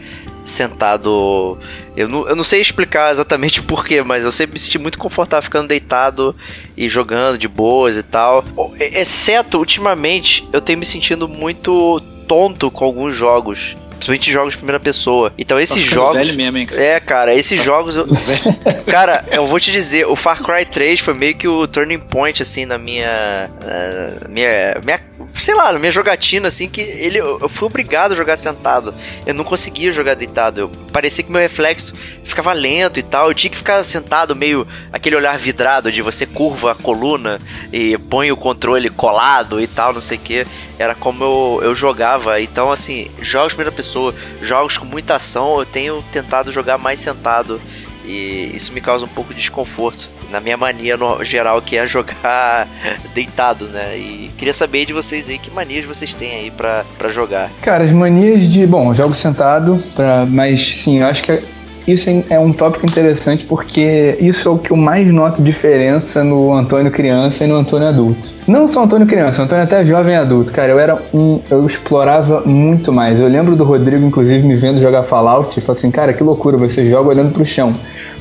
[0.44, 1.58] sentado.
[1.96, 5.42] Eu não, eu não sei explicar exatamente porquê, mas eu sempre me senti muito confortável
[5.44, 6.34] ficando deitado
[6.76, 8.44] e jogando de boas e tal.
[8.80, 13.76] Exceto, ultimamente, eu tenho me sentindo muito tonto com alguns jogos.
[13.96, 15.32] Principalmente jogos de primeira pessoa.
[15.38, 16.18] Então esses Tá ficando jogos.
[16.26, 16.82] velho mesmo, hein, cara?
[16.82, 17.96] É, cara, esses jogos.
[17.96, 18.06] eu-
[18.90, 22.40] cara, eu vou te dizer, o Far Cry 3 foi meio que o turning point,
[22.42, 23.48] assim, na minha.
[23.64, 24.76] eh, minha.
[24.84, 25.00] minha
[25.38, 28.94] sei lá, minha jogatina, assim, que ele, eu fui obrigado a jogar sentado.
[29.24, 30.60] Eu não conseguia jogar deitado.
[30.60, 31.94] Eu, parecia que meu reflexo
[32.24, 33.28] ficava lento e tal.
[33.28, 37.40] Eu tinha que ficar sentado, meio aquele olhar vidrado de você curva a coluna
[37.72, 40.46] e põe o controle colado e tal, não sei o que.
[40.78, 42.40] Era como eu, eu jogava.
[42.40, 47.60] Então, assim, jogos primeira pessoa, jogos com muita ação, eu tenho tentado jogar mais sentado.
[48.06, 50.08] E isso me causa um pouco de desconforto.
[50.30, 52.66] Na minha mania no geral, que é jogar
[53.14, 53.96] deitado, né?
[53.96, 57.50] E queria saber de vocês aí que manias vocês têm aí pra jogar.
[57.62, 58.66] Cara, as manias de.
[58.66, 61.42] Bom, jogo sentado, pra, mas sim, eu acho que
[61.86, 66.52] isso é um tópico interessante porque isso é o que eu mais noto diferença no
[66.52, 68.32] Antônio criança e no Antônio adulto.
[68.48, 70.52] Não só Antônio criança, Antônio até jovem adulto.
[70.52, 71.40] Cara, eu era um.
[71.48, 73.20] Eu explorava muito mais.
[73.20, 76.56] Eu lembro do Rodrigo, inclusive, me vendo jogar Fallout e falou assim: Cara, que loucura,
[76.56, 77.72] você joga olhando pro chão.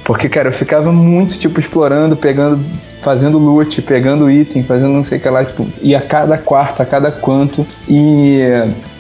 [0.06, 2.64] Porque, cara, eu ficava muito, tipo, explorando, pegando,
[3.02, 6.84] fazendo loot, pegando item, fazendo não sei o que lá, tipo, e a cada quarto,
[6.84, 7.66] a cada quanto.
[7.90, 8.40] E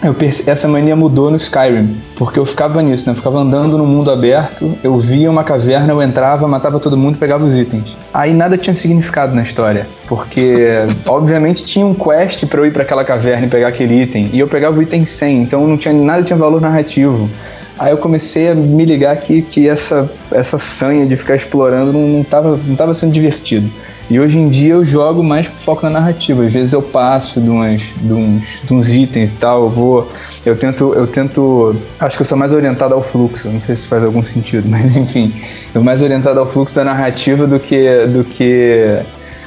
[0.03, 0.15] eu
[0.47, 3.11] essa mania mudou no Skyrim, porque eu ficava nisso, né?
[3.11, 7.19] Eu ficava andando no mundo aberto, eu via uma caverna, eu entrava, matava todo mundo,
[7.19, 7.95] pegava os itens.
[8.11, 10.69] Aí nada tinha significado na história, porque
[11.05, 14.39] obviamente tinha um quest pra eu ir pra aquela caverna e pegar aquele item, e
[14.39, 17.29] eu pegava o item 100, então não tinha nada tinha valor narrativo.
[17.77, 22.07] Aí eu comecei a me ligar que, que essa, essa sanha de ficar explorando não,
[22.07, 23.69] não, tava, não tava sendo divertido.
[24.09, 26.45] E hoje em dia eu jogo mais com foco na narrativa.
[26.45, 30.11] Às vezes eu passo de, umas, de, uns, de uns itens e tal, eu vou.
[30.45, 31.75] Eu tento, eu tento.
[31.99, 33.49] Acho que eu sou mais orientado ao fluxo.
[33.49, 35.33] Não sei se faz algum sentido, mas enfim.
[35.73, 38.99] Eu mais orientado ao fluxo da narrativa do que, do que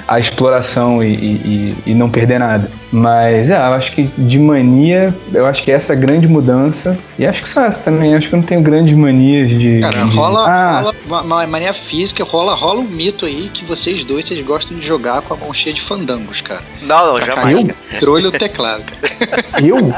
[0.08, 2.70] a exploração e, e, e não perder nada.
[2.90, 6.96] Mas é, eu acho que de mania, eu acho que essa é a grande mudança.
[7.18, 9.80] E acho que só essa também, acho que eu não tenho grandes manias de.
[9.80, 14.02] Cara, de- rola, Ah, rola uma, mania física, rola, rola um mito aí que vocês
[14.04, 16.62] dois vocês gostam de jogar com a mão cheia de fandangos, cara.
[16.80, 17.66] Não, não, Pra jamais.
[17.92, 19.44] Controle o teclado, cara.
[19.62, 19.76] eu?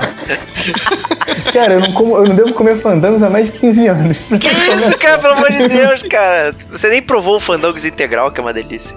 [1.53, 4.19] cara, eu não, como, eu não devo comer fandangos há mais de 15 anos.
[4.41, 6.55] Que isso, cara, pelo amor de Deus, cara.
[6.71, 8.97] Você nem provou o Fandangos integral, que é uma delícia.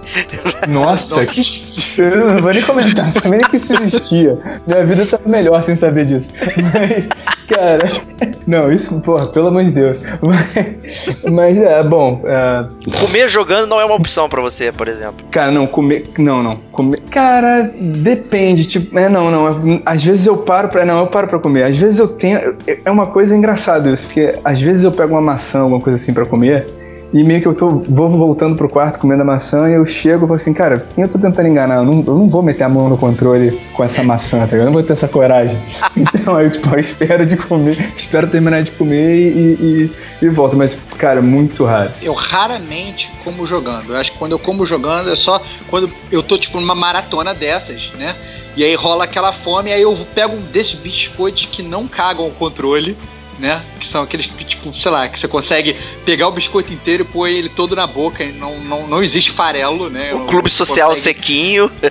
[0.67, 1.41] Nossa, que.
[1.97, 4.37] Eu não vou nem comentar, sabia nem que isso existia.
[4.65, 6.31] Minha vida tá melhor sem saber disso.
[6.73, 7.07] Mas,
[7.47, 8.33] cara.
[8.45, 9.97] Não, isso, porra, pelo amor de Deus.
[10.21, 12.21] Mas, mas é, bom.
[12.25, 12.67] é,
[12.99, 15.25] Comer jogando não é uma opção pra você, por exemplo.
[15.31, 16.09] Cara, não, comer.
[16.17, 16.55] Não, não.
[16.55, 17.01] Comer.
[17.09, 18.65] Cara, depende.
[18.65, 19.81] Tipo, é, não, não.
[19.85, 20.85] Às vezes eu paro pra.
[20.85, 21.63] Não, eu paro pra comer.
[21.63, 22.55] Às vezes eu tenho.
[22.85, 26.13] É uma coisa engraçada isso, porque às vezes eu pego uma maçã, alguma coisa assim
[26.13, 26.65] pra comer.
[27.13, 30.25] E meio que eu tô, vou voltando pro quarto comendo a maçã e eu chego
[30.25, 31.75] e falo assim, cara, quem eu tô tentando enganar?
[31.75, 34.61] Eu não, eu não vou meter a mão no controle com essa maçã, tá ligado?
[34.61, 35.61] Eu não vou ter essa coragem.
[35.95, 40.55] Então aí, tipo, eu espero de comer, espero terminar de comer e, e, e volto.
[40.55, 41.91] Mas, cara, muito raro.
[42.01, 43.91] Eu raramente como jogando.
[43.91, 47.33] Eu acho que quando eu como jogando é só quando eu tô, tipo, numa maratona
[47.33, 48.15] dessas, né?
[48.55, 52.31] E aí rola aquela fome, aí eu pego um desses biscoitos que não cagam o
[52.31, 52.95] controle,
[53.43, 53.61] né?
[53.77, 55.75] Que são aqueles que, tipo, sei lá, que você consegue
[56.05, 59.89] pegar o biscoito inteiro e pôr ele todo na boca não, não, não existe farelo,
[59.89, 60.13] né?
[60.13, 61.69] O clube social consegue- sequinho.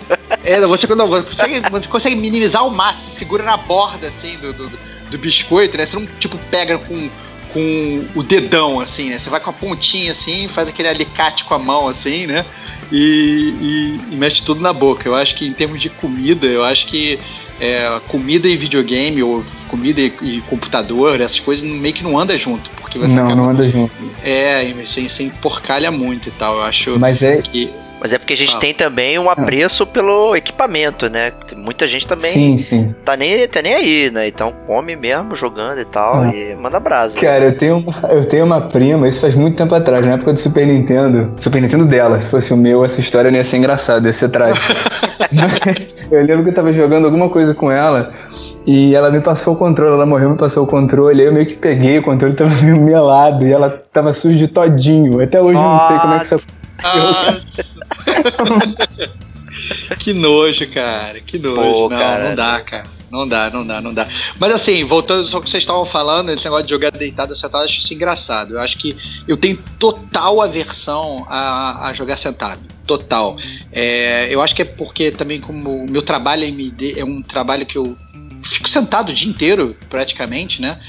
[0.44, 4.52] É, você, não, você, consegue, você consegue minimizar ao máximo, segura na borda, assim, do,
[4.52, 4.68] do,
[5.08, 5.86] do biscoito, né?
[5.86, 7.08] Você não, tipo, pega com,
[7.52, 9.18] com o dedão, assim, né?
[9.20, 12.44] Você vai com a pontinha, assim, faz aquele alicate com a mão, assim, né?
[12.90, 15.08] E, e, e mexe tudo na boca.
[15.08, 17.20] Eu acho que em termos de comida, eu acho que
[17.62, 22.36] é, comida e videogame, ou comida e, e, computador, essas coisas meio que não anda
[22.36, 22.68] junto.
[22.80, 23.92] Porque você não, acaba, não anda junto.
[24.24, 24.66] É,
[25.08, 26.56] sem, porcalha muito e tal.
[26.56, 27.70] Eu acho Mas é, que
[28.00, 28.58] mas é porque a gente ah.
[28.58, 31.32] tem também um apreço pelo equipamento, né?
[31.54, 32.92] Muita gente também sim, sim.
[33.04, 34.26] Tá, nem, tá nem aí, né?
[34.26, 36.34] Então come mesmo jogando e tal ah.
[36.34, 37.16] e manda brasa.
[37.16, 40.32] Cara, eu tenho, uma, eu tenho uma prima, isso faz muito tempo atrás, na época
[40.32, 41.32] do Super Nintendo.
[41.40, 44.30] Super Nintendo dela, se fosse o meu, essa história não ia ser engraçada, ia ser
[44.30, 44.74] trágica.
[46.12, 48.12] eu lembro que eu tava jogando alguma coisa com ela.
[48.66, 51.20] E ela me passou o controle, ela morreu, me passou o controle.
[51.20, 54.48] Aí eu meio que peguei, o controle tava meio melado e ela tava sujo de
[54.48, 55.22] todinho.
[55.22, 55.66] Até hoje Nossa.
[55.66, 56.52] eu não sei como é que isso aconteceu.
[59.98, 61.20] que nojo, cara.
[61.20, 61.54] Que nojo.
[61.54, 62.82] Pô, não, cara, não dá, cara.
[63.10, 64.08] Não dá, não dá, não dá.
[64.38, 67.66] Mas assim, voltando ao que vocês estavam falando, esse negócio de jogar deitado sentado, eu
[67.66, 68.54] acho isso engraçado.
[68.54, 68.96] Eu acho que
[69.28, 72.60] eu tenho total aversão a, a jogar sentado.
[72.86, 73.36] Total.
[73.70, 76.44] É, eu acho que é porque também, como o meu trabalho
[76.96, 77.96] é um trabalho que eu
[78.44, 80.80] fico sentado o dia inteiro, praticamente, né?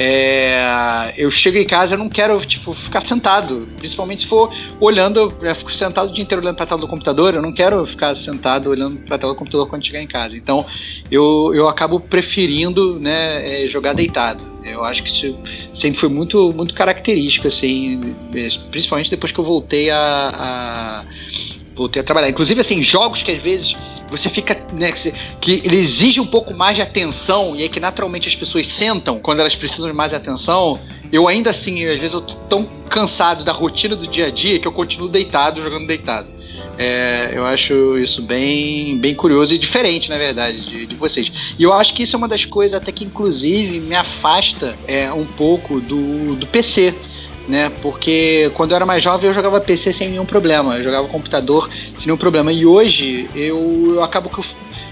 [0.00, 5.34] É, eu chego em casa eu não quero tipo ficar sentado, principalmente se for olhando,
[5.42, 7.84] eu fico sentado o dia inteiro olhando para a tela do computador, eu não quero
[7.84, 10.36] ficar sentado olhando para a tela do computador quando chegar em casa.
[10.36, 10.64] Então
[11.10, 14.44] eu, eu acabo preferindo né, é, jogar deitado.
[14.62, 15.36] Eu acho que isso
[15.74, 18.00] sempre foi muito muito característico assim,
[18.70, 21.04] principalmente depois que eu voltei a, a
[21.78, 22.28] voltei a trabalhar.
[22.28, 23.76] Inclusive assim jogos que às vezes
[24.10, 27.78] você fica, né, que, que ele exige um pouco mais de atenção e é que
[27.78, 30.78] naturalmente as pessoas sentam quando elas precisam de mais atenção.
[31.10, 34.58] Eu ainda assim, às vezes eu tô tão cansado da rotina do dia a dia
[34.58, 36.28] que eu continuo deitado, jogando deitado.
[36.76, 41.54] É, eu acho isso bem, bem curioso e diferente, na verdade, de, de, vocês.
[41.58, 45.12] E eu acho que isso é uma das coisas até que, inclusive, me afasta é,
[45.12, 46.94] um pouco do, do PC
[47.48, 47.72] né?
[47.82, 51.68] Porque quando eu era mais jovem eu jogava PC sem nenhum problema, eu jogava computador
[51.96, 52.52] sem nenhum problema.
[52.52, 54.44] E hoje eu, eu acabo que eu,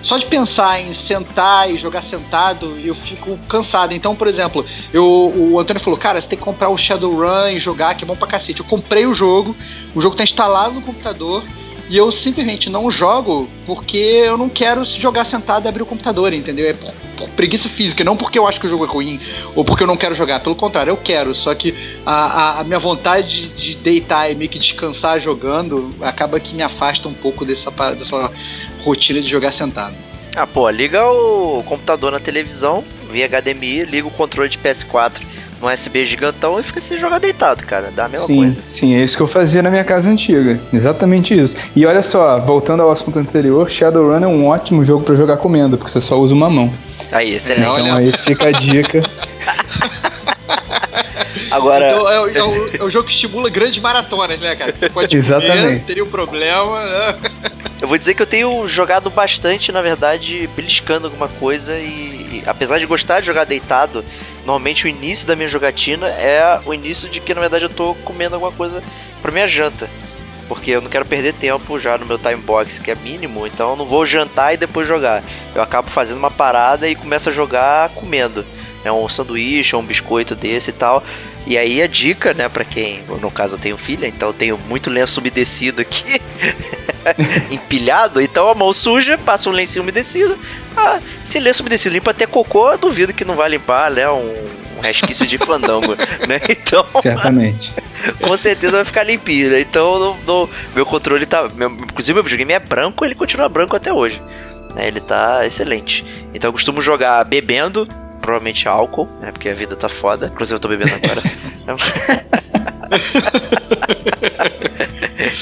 [0.02, 3.92] só de pensar em sentar e jogar sentado, eu fico cansado.
[3.92, 7.58] Então, por exemplo, eu, o Antônio falou: Cara, você tem que comprar o Shadowrun e
[7.58, 8.60] jogar, que é bom pra cacete.
[8.60, 9.54] Eu comprei o jogo,
[9.94, 11.42] o jogo tá instalado no computador.
[11.88, 16.32] E eu simplesmente não jogo porque eu não quero jogar sentado e abrir o computador,
[16.32, 16.68] entendeu?
[16.68, 19.20] É por, por, preguiça física, não porque eu acho que o jogo é ruim
[19.54, 20.40] ou porque eu não quero jogar.
[20.40, 21.32] Pelo contrário, eu quero.
[21.34, 25.94] Só que a, a, a minha vontade de, de deitar e meio que descansar jogando
[26.00, 28.32] acaba que me afasta um pouco dessa, dessa
[28.82, 29.94] rotina de jogar sentado.
[30.34, 35.22] Ah, pô, liga o computador na televisão, via HDMI, liga o controle de PS4
[35.60, 37.90] no USB gigantão e fica se jogar deitado, cara.
[37.94, 38.60] Dá a mesma sim, coisa.
[38.68, 40.60] Sim, é isso que eu fazia na minha casa antiga.
[40.72, 41.56] Exatamente isso.
[41.74, 45.76] E olha só, voltando ao assunto anterior, Shadowrun é um ótimo jogo para jogar comendo,
[45.76, 46.72] porque você só usa uma mão.
[47.12, 47.80] Aí, excelente.
[47.80, 49.02] Então aí fica a dica.
[51.50, 51.90] Agora.
[51.90, 54.72] Então, é, é, o, é, o, jogo que estimula grandes maratonas, né, cara?
[54.72, 55.60] Você pode Exatamente.
[55.60, 56.84] Comer, teria um problema.
[56.84, 57.16] Né?
[57.80, 62.42] Eu vou dizer que eu tenho jogado bastante, na verdade, beliscando alguma coisa e, e
[62.46, 64.04] apesar de gostar de jogar deitado,
[64.46, 67.94] normalmente o início da minha jogatina é o início de que na verdade eu tô
[67.96, 68.82] comendo alguma coisa
[69.20, 69.90] para minha janta.
[70.48, 73.70] Porque eu não quero perder tempo já no meu time box, que é mínimo, então
[73.70, 75.20] eu não vou jantar e depois jogar.
[75.52, 78.46] Eu acabo fazendo uma parada e começo a jogar comendo.
[78.84, 81.02] Né, um sanduíche um biscoito desse e tal.
[81.44, 84.58] E aí a dica, né, para quem, no caso eu tenho filha, então eu tenho
[84.68, 86.20] muito lenço umedecido aqui,
[87.50, 90.38] empilhado, então a mão suja, passa um lencinho umedecido.
[90.76, 94.48] Ah, se lenço umedecido limpa até cocô, eu duvido que não vai limpar, né, um,
[94.76, 95.96] um resquício de fandango,
[96.28, 96.40] né?
[96.48, 97.72] Então, certamente.
[98.20, 99.60] com certeza vai ficar limpinho, né?
[99.60, 103.74] Então, no, no, meu controle tá, meu, inclusive meu videogame é branco, ele continua branco
[103.74, 104.20] até hoje.
[104.74, 106.04] Né, ele tá excelente.
[106.34, 107.88] Então eu costumo jogar bebendo,
[108.20, 109.32] provavelmente álcool, né?
[109.32, 110.26] Porque a vida tá foda.
[110.26, 111.22] Inclusive eu tô bebendo agora.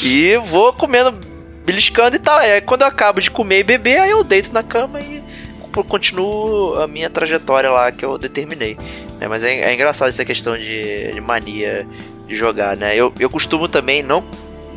[0.02, 1.18] e vou comendo,
[1.64, 2.40] beliscando e tal.
[2.40, 5.23] É, quando eu acabo de comer e beber, aí eu deito na cama e
[5.82, 8.76] continuo a minha trajetória lá que eu determinei.
[9.20, 11.86] É, mas é, é engraçado essa questão de, de, mania
[12.26, 12.94] de jogar, né?
[12.94, 14.22] Eu, eu costumo também não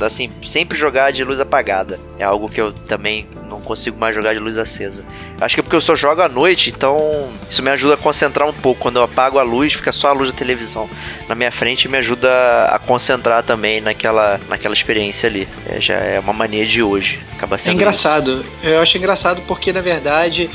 [0.05, 1.99] assim, sempre jogar de luz apagada.
[2.19, 5.03] É algo que eu também não consigo mais jogar de luz acesa.
[5.39, 8.47] Acho que é porque eu só jogo à noite, então isso me ajuda a concentrar
[8.47, 8.81] um pouco.
[8.81, 10.89] Quando eu apago a luz, fica só a luz da televisão
[11.27, 12.29] na minha frente e me ajuda
[12.65, 15.47] a concentrar também naquela, naquela experiência ali.
[15.67, 17.19] É, já é uma mania de hoje.
[17.35, 17.73] Acaba sendo.
[17.73, 18.41] É engraçado.
[18.41, 18.67] Isso.
[18.67, 20.49] Eu acho engraçado porque, na verdade,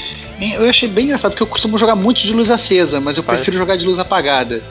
[0.51, 3.57] eu achei bem engraçado, porque eu costumo jogar muito de luz acesa, mas eu prefiro
[3.57, 4.63] jogar de luz apagada.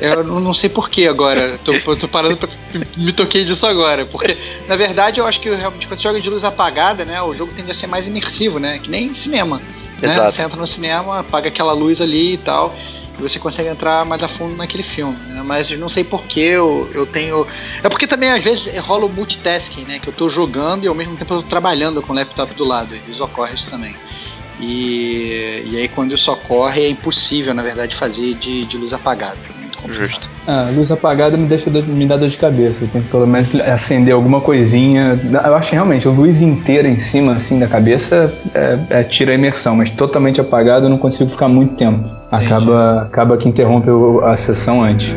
[0.00, 1.58] Eu não sei porquê agora.
[1.64, 2.48] Tô, tô parando pra.
[2.96, 4.06] Me toquei disso agora.
[4.06, 4.36] Porque,
[4.66, 7.20] na verdade, eu acho que realmente quando você joga de luz apagada, né?
[7.20, 8.78] O jogo tende a ser mais imersivo, né?
[8.78, 9.60] Que nem cinema.
[10.00, 10.08] Né?
[10.08, 10.32] Exato.
[10.32, 12.74] Você entra no cinema, apaga aquela luz ali e tal,
[13.18, 15.18] e você consegue entrar mais a fundo naquele filme.
[15.26, 15.42] Né?
[15.44, 17.46] Mas não sei porquê eu, eu tenho.
[17.82, 19.98] É porque também às vezes rola o multitasking, né?
[19.98, 22.64] Que eu tô jogando e ao mesmo tempo eu tô trabalhando com o laptop do
[22.64, 22.96] lado.
[23.08, 23.94] Isso ocorre isso também.
[24.60, 29.36] E, e aí quando isso ocorre é impossível, na verdade, fazer de, de luz apagada.
[29.88, 30.28] Justo.
[30.44, 32.82] Ah, luz apagada me deixa dor- me dá dor de cabeça.
[32.82, 35.18] Eu tenho que pelo menos acender alguma coisinha.
[35.44, 39.30] Eu acho que realmente a luz inteira em cima assim da cabeça é, é- tira
[39.30, 42.08] a imersão, mas totalmente apagado eu não consigo ficar muito tempo.
[42.30, 43.88] Acaba, acaba que interrompe
[44.24, 45.14] a sessão antes.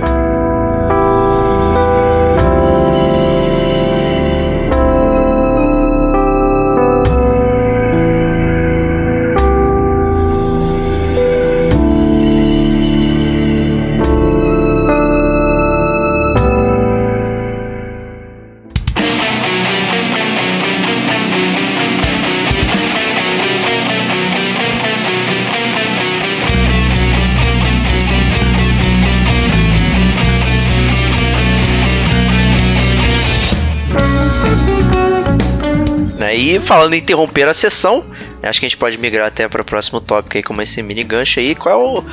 [36.42, 38.04] E falando em interromper a sessão,
[38.42, 41.04] acho que a gente pode migrar até para o próximo tópico aí, como esse mini
[41.04, 41.54] gancho aí.
[41.54, 42.04] Qual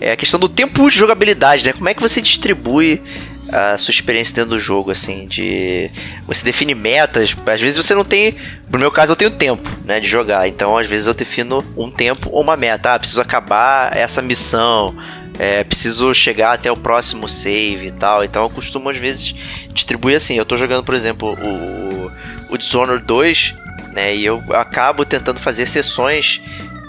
[0.00, 1.72] é, é a questão do tempo de jogabilidade, né?
[1.72, 3.00] Como é que você distribui
[3.48, 5.88] a sua experiência dentro do jogo, assim, de
[6.26, 8.34] você define metas, às vezes você não tem,
[8.68, 11.88] no meu caso eu tenho tempo, né, de jogar, então às vezes eu defino um
[11.88, 14.92] tempo ou uma meta, ah, preciso acabar essa missão,
[15.38, 19.32] é, preciso chegar até o próximo save e tal, então eu costumo às vezes
[19.72, 22.10] distribuir assim, eu tô jogando, por exemplo, o,
[22.52, 23.54] o Dishonored 2,
[23.96, 26.42] né, e eu acabo tentando fazer sessões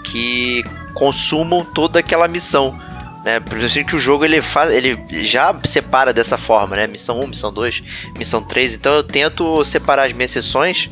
[0.04, 2.78] que consumam toda aquela missão,
[3.24, 3.40] né?
[3.40, 6.86] Por exemplo, que o jogo ele faz, ele já separa dessa forma, né?
[6.86, 7.82] Missão 1, missão 2,
[8.18, 8.74] missão 3.
[8.74, 10.90] Então eu tento separar as minhas sessões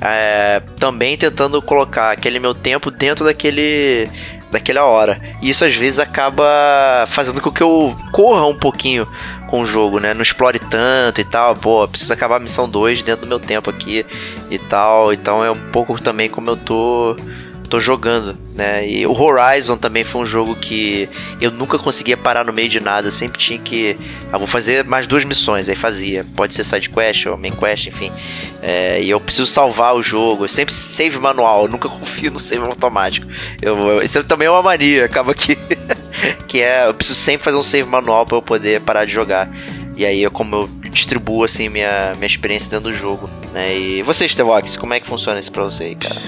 [0.00, 4.08] é, também tentando colocar aquele meu tempo dentro daquele
[4.50, 5.20] daquela hora.
[5.42, 9.06] E isso às vezes acaba fazendo com que eu corra um pouquinho
[9.48, 10.14] com o jogo, né?
[10.14, 11.56] Não explore tanto e tal.
[11.56, 14.06] Pô, preciso acabar a missão 2 dentro do meu tempo aqui
[14.50, 15.12] e tal.
[15.12, 17.16] Então é um pouco também como eu tô
[17.68, 18.88] tô jogando, né?
[18.88, 21.08] E o Horizon também foi um jogo que
[21.40, 23.96] eu nunca conseguia parar no meio de nada, eu sempre tinha que,
[24.32, 27.86] ah, vou fazer mais duas missões, aí fazia, pode ser side quest ou main quest,
[27.86, 28.10] enfim.
[28.62, 32.40] É, e eu preciso salvar o jogo, eu sempre save manual, eu nunca confio no
[32.40, 33.26] save automático.
[33.62, 35.56] Eu, eu- isso também é uma mania, acaba que
[36.48, 39.48] que é, eu preciso sempre fazer um save manual para eu poder parar de jogar.
[39.96, 43.76] E aí é como eu distribuo assim minha, minha experiência dentro do jogo, né?
[43.76, 46.20] E você, Stevox, como é que funciona isso pra você aí, cara?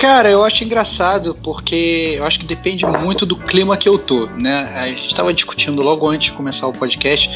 [0.00, 4.26] Cara, eu acho engraçado porque eu acho que depende muito do clima que eu tô,
[4.26, 4.70] né?
[4.76, 7.28] A gente tava discutindo logo antes de começar o podcast,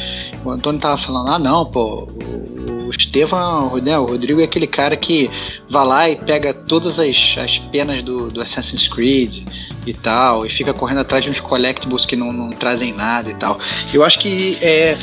[0.45, 2.07] o Antônio tava falando, ah não, pô,
[2.87, 5.29] o, Estevão, né, o Rodrigo é aquele cara que
[5.69, 9.45] vai lá e pega todas as, as penas do, do Assassin's Creed
[9.85, 13.35] e tal, e fica correndo atrás de uns collectibles que não, não trazem nada e
[13.35, 13.59] tal.
[13.93, 14.97] Eu acho que é,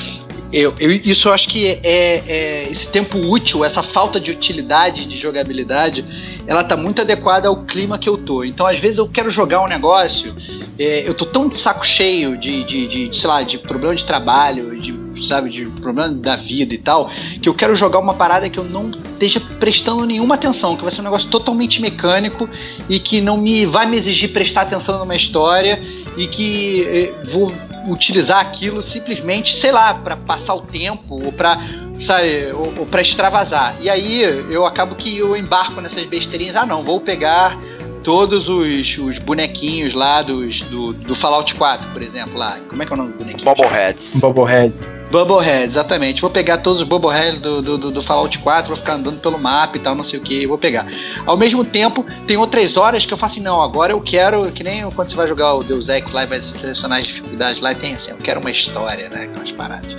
[0.53, 1.79] eu, eu- isso eu acho que é,
[2.27, 6.05] é esse tempo útil, essa falta de utilidade de jogabilidade,
[6.47, 8.45] ela tá muito adequada ao clima que eu tô.
[8.45, 10.35] Então, às vezes eu quero jogar um negócio,
[10.79, 14.05] é, eu tô tão de saco cheio de, de, de, sei lá, de problema de
[14.05, 14.99] trabalho, de
[15.29, 17.11] sabe, de problema da vida e tal,
[17.43, 20.91] que eu quero jogar uma parada que eu não esteja prestando nenhuma atenção, que vai
[20.91, 22.49] ser um negócio totalmente mecânico
[22.89, 25.79] e que não me vai me exigir prestar atenção numa história
[26.17, 27.53] e que eh, vou
[27.91, 31.59] utilizar aquilo simplesmente, sei lá, para passar o tempo ou para
[32.01, 33.75] sabe, ou, ou para extravasar.
[33.81, 37.59] E aí eu acabo que eu embarco nessas besteirinhas, ah não, vou pegar
[38.03, 42.59] todos os, os bonequinhos lá dos, do, do Fallout 4, por exemplo, lá.
[42.69, 43.45] Como é que é o nome do bonequinho?
[43.45, 44.21] Bobbleheads.
[44.21, 44.73] Bubblehead.
[45.11, 46.21] Bubblehead, exatamente.
[46.21, 49.77] Vou pegar todos os Bubbleheads do, do, do, Fallout 4, vou ficar andando pelo mapa
[49.77, 50.87] e tal, não sei o que, vou pegar.
[51.27, 54.63] Ao mesmo tempo, tem outras horas que eu faço assim, não, agora eu quero, que
[54.63, 57.75] nem quando você vai jogar o Deus Ex lá e vai selecionar as dificuldades lá,
[57.75, 59.97] tem assim, eu quero uma história, né, aquelas paradas.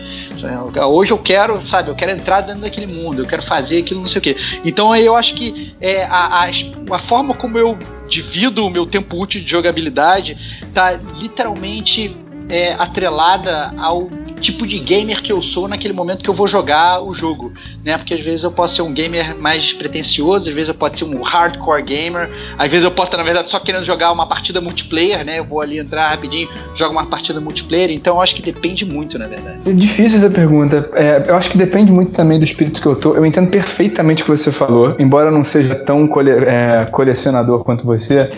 [0.89, 4.07] Hoje eu quero, sabe, eu quero entrar dentro daquele mundo, eu quero fazer aquilo, não
[4.07, 4.35] sei o que.
[4.65, 6.49] Então aí eu acho que é, a, a,
[6.95, 7.77] a forma como eu
[8.09, 10.37] divido o meu tempo útil de jogabilidade
[10.73, 12.15] tá literalmente
[12.51, 14.09] é, atrelada ao
[14.41, 17.53] tipo de gamer que eu sou naquele momento que eu vou jogar o jogo,
[17.85, 17.95] né?
[17.97, 21.03] Porque às vezes eu posso ser um gamer mais pretencioso, às vezes eu posso ser
[21.05, 22.27] um hardcore gamer,
[22.57, 25.37] às vezes eu posso estar, na verdade, só querendo jogar uma partida multiplayer, né?
[25.39, 29.17] Eu vou ali entrar rapidinho, jogo uma partida multiplayer, então eu acho que depende muito,
[29.19, 29.57] na verdade.
[29.69, 30.89] É difícil essa pergunta.
[30.93, 33.13] É, eu acho que depende muito também do espírito que eu tô.
[33.13, 37.63] Eu entendo perfeitamente o que você falou, embora eu não seja tão cole- é, colecionador
[37.63, 38.31] quanto você.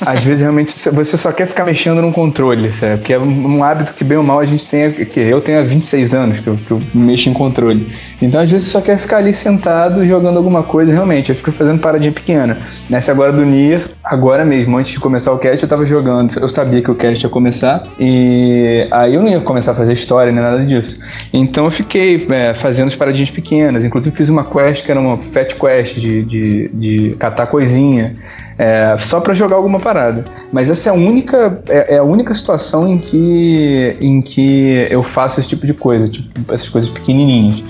[0.00, 2.96] Às vezes realmente você só quer ficar mexendo no controle, sabe?
[2.98, 5.62] Porque é um hábito que bem ou mal a gente tem, que eu tenho há
[5.62, 7.86] 26 anos que eu, que eu mexo em controle.
[8.20, 11.30] Então às vezes você só quer ficar ali sentado jogando alguma coisa, realmente.
[11.30, 12.58] Eu fico fazendo paradinha pequena.
[12.88, 16.36] Nessa agora do Nier, agora mesmo, antes de começar o cast, eu tava jogando.
[16.38, 19.92] Eu sabia que o cast ia começar e aí eu não ia começar a fazer
[19.92, 21.00] história nem nada disso.
[21.32, 23.84] Então eu fiquei é, fazendo as paradinhas pequenas.
[23.84, 28.16] Inclusive fiz uma quest que era uma fat quest de, de, de catar coisinha
[28.60, 30.22] é, só para jogar alguma parada.
[30.52, 35.02] Mas essa é a única é, é, a única situação em que em que eu
[35.02, 37.64] faço esse tipo de coisa, tipo essas coisas pequenininhas.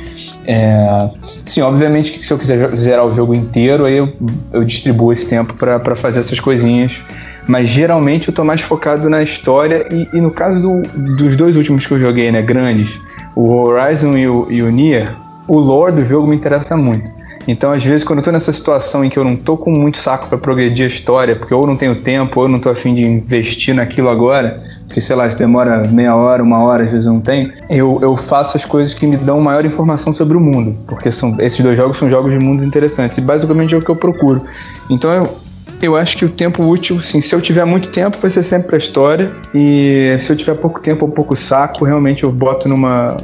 [0.44, 1.08] É,
[1.46, 4.12] sim, obviamente que se eu quiser zerar o jogo inteiro, aí eu,
[4.52, 7.00] eu distribuo esse tempo para fazer essas coisinhas.
[7.46, 10.82] Mas geralmente eu tô mais focado na história e, e no caso do,
[11.16, 13.00] dos dois últimos que eu joguei, né, grandes,
[13.36, 15.08] o Horizon e o, e o Nier,
[15.46, 17.12] o lore do jogo me interessa muito.
[17.50, 19.98] Então, às vezes, quando eu tô nessa situação em que eu não tô com muito
[19.98, 23.02] saco para progredir a história, porque ou não tenho tempo, ou não tô afim de
[23.02, 27.12] investir naquilo agora, porque sei lá, isso demora meia hora, uma hora, às vezes eu
[27.12, 30.76] não tenho, eu, eu faço as coisas que me dão maior informação sobre o mundo,
[30.86, 33.90] porque são, esses dois jogos são jogos de mundos interessantes, e basicamente é o que
[33.90, 34.42] eu procuro.
[34.88, 35.36] Então, eu,
[35.82, 38.68] eu acho que o tempo útil, assim, se eu tiver muito tempo, vai ser sempre
[38.68, 39.30] pra história.
[39.54, 43.16] E se eu tiver pouco tempo ou pouco saco, realmente eu boto numa,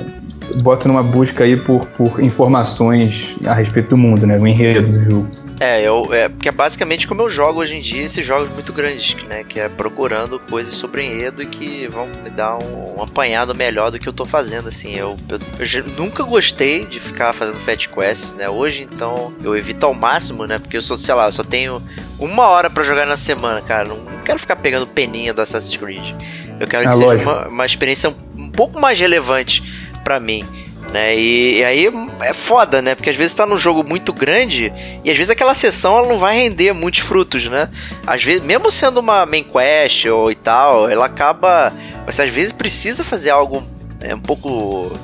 [0.63, 4.39] bota numa busca aí por, por informações a respeito do mundo, né?
[4.39, 5.29] O enredo do jogo.
[5.59, 8.73] É, eu, é, porque é basicamente como eu jogo hoje em dia esses jogos muito
[8.73, 9.43] grandes, né?
[9.43, 13.91] Que é procurando coisas sobre enredo e que vão me dar um, um apanhado melhor
[13.91, 14.95] do que eu tô fazendo, assim.
[14.95, 18.49] Eu, eu, eu, nunca gostei de ficar fazendo Fat Quests, né?
[18.49, 20.59] Hoje, então, eu evito ao máximo, né?
[20.59, 21.81] Porque eu sou, sei lá, eu só tenho
[22.19, 23.89] uma hora para jogar na semana, cara.
[23.89, 26.15] Não, quero ficar pegando peninha do Assassin's Creed.
[26.59, 29.63] Eu quero que é, seja uma, uma experiência um pouco mais relevante
[30.07, 30.45] para mim.
[30.93, 31.17] Né?
[31.19, 31.89] E, e, aí
[32.21, 32.95] é foda, né?
[32.95, 36.17] Porque às vezes tá num jogo muito grande e às vezes aquela sessão ela não
[36.17, 37.69] vai render muitos frutos, né?
[38.07, 41.73] Às vezes, mesmo sendo uma main quest ou e tal, ela acaba.
[42.07, 43.65] Você às vezes precisa fazer algo
[44.01, 44.97] é, um pouco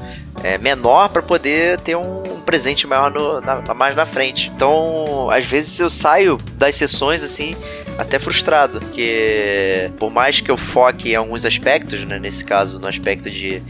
[0.44, 4.52] é, menor para poder ter um, um presente maior no, na, mais na frente.
[4.54, 7.56] Então, às vezes eu saio das sessões assim
[7.98, 12.86] até frustrado, porque por mais que eu foque em alguns aspectos, né, nesse caso no
[12.86, 13.62] aspecto de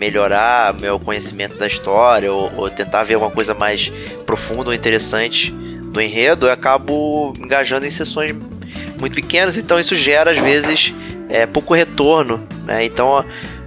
[0.00, 3.92] melhorar meu conhecimento da história ou, ou tentar ver alguma coisa mais
[4.24, 8.34] profunda ou interessante do enredo, eu acabo engajando em sessões
[8.98, 10.94] muito pequenas, então isso gera às vezes
[11.28, 12.82] é, pouco retorno, né?
[12.84, 13.22] Então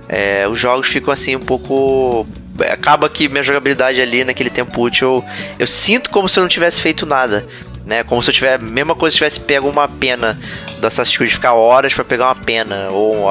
[0.10, 2.26] é, os jogos ficam assim um pouco
[2.72, 5.24] acaba que minha jogabilidade ali naquele tempo útil
[5.60, 7.48] eu sinto como se eu não tivesse feito nada
[7.86, 8.04] né?
[8.04, 10.40] Como se eu tivesse, mesma coisa se tivesse pego uma pena
[10.80, 13.26] do Assassin's Creed, ficar horas para pegar uma pena, ou,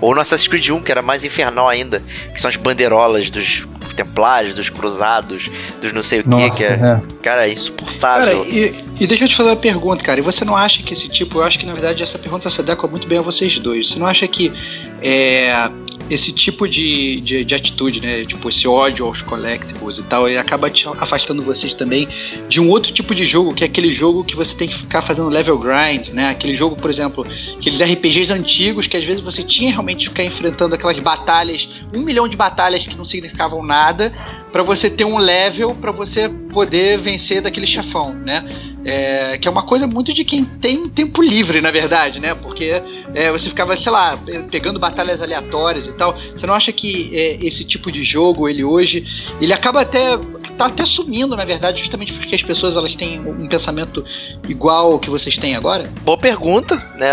[0.00, 2.02] ou no Assassin's Creed 1, que era mais infernal ainda,
[2.32, 5.50] que são as bandeirolas dos templários, dos cruzados,
[5.80, 8.44] dos não sei o que, que é, é, cara, é insuportável.
[8.44, 10.92] Cara, e, e, deixa eu te fazer uma pergunta, cara, e você não acha que
[10.92, 13.58] esse tipo, eu acho que na verdade essa pergunta se adequa muito bem a vocês
[13.58, 14.52] dois, você não acha que
[15.02, 15.70] é,
[16.10, 18.24] esse tipo de, de, de, atitude, né?
[18.24, 22.08] Tipo, esse ódio aos collectibles e tal, e acaba afastando vocês também
[22.48, 25.02] de um outro tipo de jogo, que é aquele jogo que você tem que ficar
[25.02, 26.30] fazendo level grind, né?
[26.30, 27.26] Aquele jogo, por exemplo,
[27.56, 32.00] aqueles RPGs antigos que às vezes você tinha realmente que ficar enfrentando aquelas batalhas, um
[32.00, 34.12] milhão de batalhas que não significavam nada,
[34.56, 38.42] para você ter um level para você poder vencer daquele chefão, né?
[38.86, 42.34] É, que é uma coisa muito de quem tem tempo livre, na verdade, né?
[42.34, 42.80] Porque
[43.14, 44.18] é, você ficava, sei lá,
[44.50, 46.16] pegando batalhas aleatórias e tal.
[46.34, 49.04] Você não acha que é, esse tipo de jogo, ele hoje,
[49.42, 50.16] ele acaba até
[50.56, 54.02] tá até sumindo, na verdade, justamente porque as pessoas elas têm um pensamento
[54.48, 55.84] igual ao que vocês têm agora?
[56.00, 57.12] Boa pergunta, né?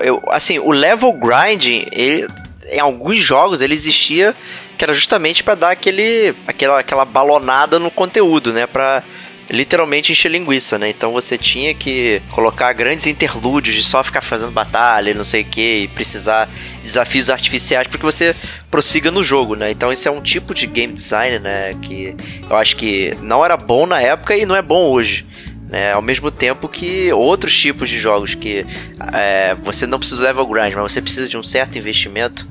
[0.00, 2.28] Eu, assim, o level grinding, ele,
[2.70, 4.32] em alguns jogos ele existia
[4.76, 9.02] que era justamente para dar aquele aquela, aquela balonada no conteúdo, né, para
[9.50, 10.88] literalmente encher linguiça, né?
[10.88, 15.44] Então você tinha que colocar grandes interlúdios de só ficar fazendo batalha, não sei o
[15.44, 16.48] que, e precisar
[16.82, 18.34] desafios artificiais para que você
[18.70, 19.70] prossiga no jogo, né?
[19.70, 22.16] Então esse é um tipo de game design, né, que
[22.48, 25.26] eu acho que não era bom na época e não é bom hoje.
[25.68, 25.92] Né?
[25.92, 28.64] Ao mesmo tempo que outros tipos de jogos que
[29.12, 32.46] é, você não precisa do level grind, mas você precisa de um certo investimento,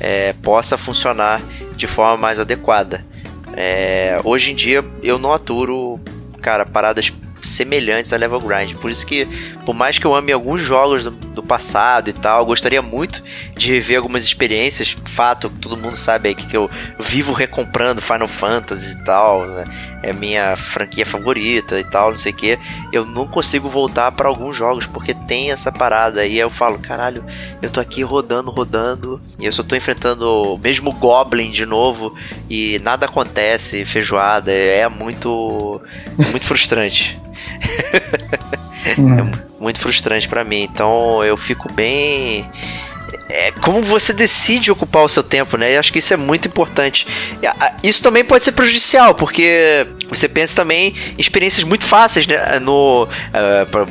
[0.00, 1.40] é, possa funcionar
[1.76, 3.04] de forma mais adequada.
[3.56, 6.00] É, hoje em dia eu não aturo,
[6.40, 7.12] cara, paradas
[7.44, 8.74] semelhantes a Level Grind.
[8.74, 9.26] Por isso que,
[9.64, 13.22] por mais que eu ame alguns jogos do, do passado e tal, gostaria muito
[13.56, 14.96] de rever algumas experiências.
[15.06, 19.64] Fato, todo mundo sabe aí que eu vivo recomprando Final Fantasy e tal, né?
[20.04, 22.58] é minha franquia favorita e tal, não sei o que.
[22.92, 26.38] Eu não consigo voltar para alguns jogos porque tem essa parada aí.
[26.38, 27.24] Eu falo, caralho,
[27.62, 32.14] eu tô aqui rodando, rodando e eu só tô enfrentando o mesmo Goblin de novo
[32.50, 34.52] e nada acontece, feijoada.
[34.52, 35.80] É muito,
[36.30, 37.18] muito frustrante.
[38.86, 40.62] é muito frustrante para mim.
[40.62, 42.48] Então eu fico bem
[43.28, 45.74] é, como você decide ocupar o seu tempo, né?
[45.74, 47.06] Eu acho que isso é muito importante.
[47.82, 52.58] Isso também pode ser prejudicial, porque você pensa também em experiências muito fáceis, né?
[52.58, 53.08] No, uh,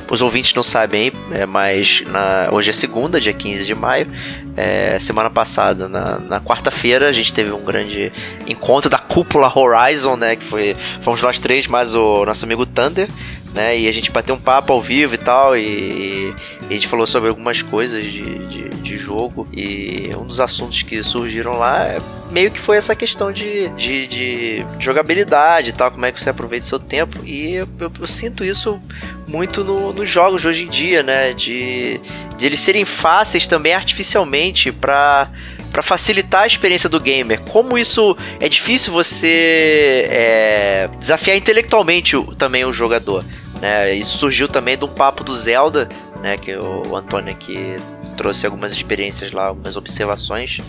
[0.09, 4.07] os ouvintes não sabem, é, mas na, hoje é segunda, dia 15 de maio.
[4.55, 8.11] É, semana passada, na, na quarta-feira, a gente teve um grande
[8.47, 10.35] encontro da cúpula Horizon, né?
[10.35, 10.75] Que foi.
[11.01, 13.07] Fomos nós três, mais o nosso amigo Thunder
[13.53, 13.77] né?
[13.77, 17.05] E a gente bateu um papo ao vivo e tal, e, e a gente falou
[17.05, 19.47] sobre algumas coisas de, de, de, jogo.
[19.53, 21.99] E um dos assuntos que surgiram lá é,
[22.31, 26.29] meio que foi essa questão de, de, de jogabilidade e tal, como é que você
[26.29, 27.23] aproveita o seu tempo.
[27.23, 28.79] E eu, eu, eu sinto isso
[29.27, 31.33] muito no, nos jogos de hoje em dia, né?
[31.33, 31.99] De,
[32.37, 35.29] de eles serem fáceis também artificialmente para
[35.73, 37.41] para facilitar a experiência do gamer.
[37.49, 43.25] Como isso é difícil você é, desafiar intelectualmente também o jogador.
[43.63, 43.95] Né?
[43.95, 45.87] Isso surgiu também de um papo do Zelda,
[46.21, 46.35] né?
[46.35, 47.77] Que o Antônio aqui
[48.17, 50.59] trouxe algumas experiências lá, algumas observações.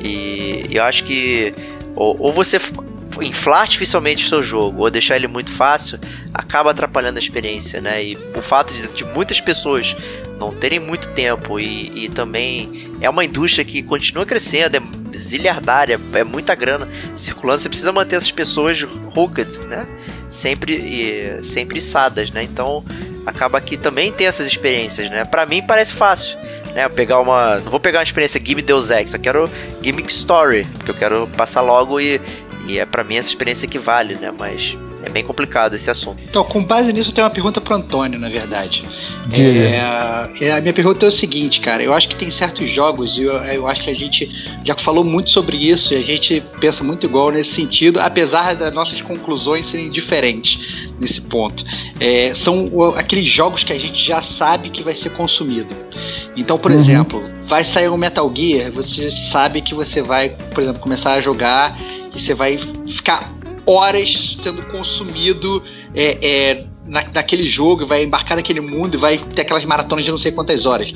[0.00, 1.54] E eu acho que
[1.94, 2.58] ou, ou você
[3.22, 5.98] inflar artificialmente o seu jogo ou deixar ele muito fácil
[6.34, 8.02] acaba atrapalhando a experiência, né?
[8.02, 9.94] E o fato de, de muitas pessoas
[10.36, 16.00] não terem muito tempo e, e, também é uma indústria que continua crescendo, é zilhardária,
[16.14, 18.82] é muita grana circulando, você precisa manter essas pessoas
[19.14, 19.86] hooked, né?
[20.30, 22.42] Sempre, sempre içadas, né?
[22.42, 22.84] Então
[23.26, 25.24] acaba que também tem essas experiências, né?
[25.24, 26.38] Para mim parece fácil,
[26.74, 26.84] né?
[26.84, 29.50] Eu pegar uma, não vou pegar uma experiência Game Deus Ex, eu quero
[29.82, 32.20] Gimmick Story, porque eu quero passar logo e,
[32.66, 34.32] e é para mim essa experiência que vale, né?
[34.36, 36.20] Mas é bem complicado esse assunto.
[36.22, 38.82] Então, com base nisso, eu tenho uma pergunta pro Antônio, na verdade.
[39.38, 41.82] É, é, a minha pergunta é o seguinte, cara.
[41.82, 44.30] Eu acho que tem certos jogos, e eu, eu acho que a gente
[44.64, 48.72] já falou muito sobre isso, e a gente pensa muito igual nesse sentido, apesar das
[48.72, 51.64] nossas conclusões serem diferentes nesse ponto.
[51.98, 55.74] É, são aqueles jogos que a gente já sabe que vai ser consumido.
[56.36, 56.78] Então, por uhum.
[56.78, 61.20] exemplo, vai sair um Metal Gear, você sabe que você vai, por exemplo, começar a
[61.20, 61.76] jogar
[62.14, 65.62] e você vai ficar horas sendo consumido
[65.94, 70.10] é, é, na, naquele jogo, vai embarcar naquele mundo e vai ter aquelas maratonas de
[70.10, 70.92] não sei quantas horas.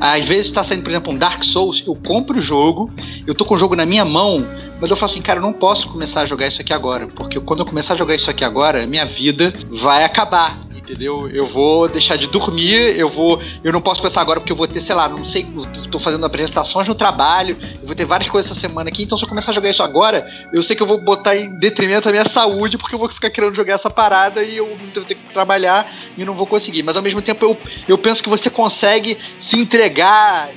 [0.00, 2.90] Às vezes está saindo, por exemplo, um Dark Souls, eu compro o jogo,
[3.26, 4.38] eu tô com o jogo na minha mão,
[4.80, 7.40] mas eu falo assim, cara, eu não posso começar a jogar isso aqui agora, porque
[7.40, 10.56] quando eu começar a jogar isso aqui agora, minha vida vai acabar
[10.92, 11.28] entendeu?
[11.30, 13.42] Eu vou deixar de dormir, eu vou.
[13.64, 15.46] Eu não posso começar agora porque eu vou ter, sei lá, não sei,
[15.90, 19.24] tô fazendo apresentações no trabalho, eu vou ter várias coisas essa semana aqui, então se
[19.24, 22.10] eu começar a jogar isso agora, eu sei que eu vou botar em detrimento da
[22.10, 25.32] minha saúde, porque eu vou ficar querendo jogar essa parada e eu vou ter que
[25.32, 26.82] trabalhar e não vou conseguir.
[26.82, 27.56] Mas ao mesmo tempo eu,
[27.88, 30.50] eu penso que você consegue se entregar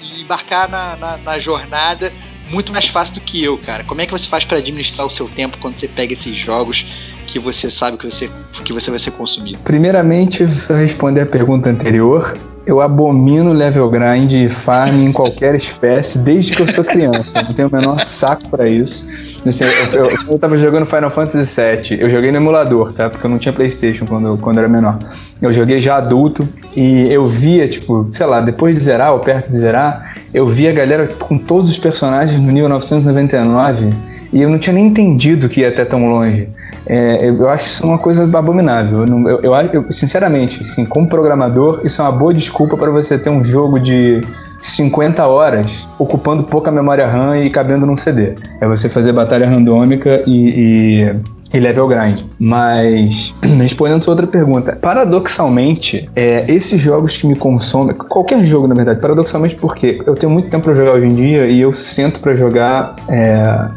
[0.00, 2.12] e, e embarcar na, na, na jornada
[2.50, 3.84] muito mais fácil do que eu, cara.
[3.84, 6.86] Como é que você faz para administrar o seu tempo quando você pega esses jogos
[7.26, 8.30] que você sabe que você,
[8.64, 9.58] que você vai ser consumido?
[9.64, 12.34] Primeiramente, se eu responder a pergunta anterior,
[12.66, 17.42] eu abomino level grind e farm em qualquer espécie desde que eu sou criança.
[17.42, 19.06] Não tenho o menor saco para isso.
[19.44, 23.10] Assim, eu, eu, eu, tava jogando Final Fantasy VII, eu joguei no emulador, tá?
[23.10, 24.98] Porque eu não tinha Playstation quando, quando era menor.
[25.40, 29.50] Eu joguei já adulto e eu via, tipo, sei lá, depois de zerar ou perto
[29.50, 33.90] de zerar, eu via a galera com todos os personagens no nível 999
[34.32, 36.48] e eu não tinha nem entendido que ia até tão longe.
[36.86, 39.04] É, eu, acho isso uma coisa abominável.
[39.04, 43.28] Eu, eu, eu, sinceramente, assim, como programador, isso é uma boa desculpa para você ter
[43.28, 44.22] um jogo de
[44.62, 48.34] 50 horas ocupando pouca memória RAM e cabendo num CD.
[48.60, 51.16] É você fazer batalha randômica e, e
[51.54, 52.22] e level grind.
[52.38, 58.74] Mas, respondendo sua outra pergunta, paradoxalmente, é, esses jogos que me consomem, qualquer jogo na
[58.74, 62.20] verdade, paradoxalmente porque eu tenho muito tempo para jogar hoje em dia e eu sento
[62.20, 63.68] para jogar é,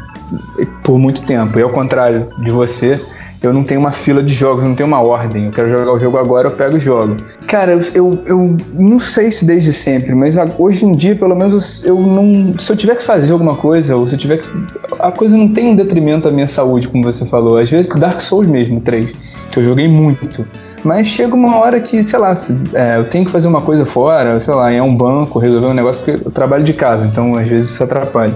[0.82, 1.58] por muito tempo.
[1.58, 3.00] E ao contrário de você,
[3.46, 5.46] eu não tenho uma fila de jogos, não tenho uma ordem.
[5.46, 7.16] Eu quero jogar o jogo agora, eu pego o jogo.
[7.46, 11.98] Cara, eu, eu não sei se desde sempre, mas hoje em dia, pelo menos, eu
[11.98, 12.58] não.
[12.58, 14.48] Se eu tiver que fazer alguma coisa, ou se eu tiver que.
[14.98, 17.58] A coisa não tem um detrimento à minha saúde, como você falou.
[17.58, 19.12] Às vezes, Dark Souls mesmo, 3,
[19.50, 20.46] que eu joguei muito.
[20.84, 23.84] Mas chega uma hora que, sei lá, se, é, eu tenho que fazer uma coisa
[23.84, 27.34] fora, sei lá, em um banco, resolver um negócio, porque eu trabalho de casa, então
[27.34, 28.32] às vezes isso atrapalha.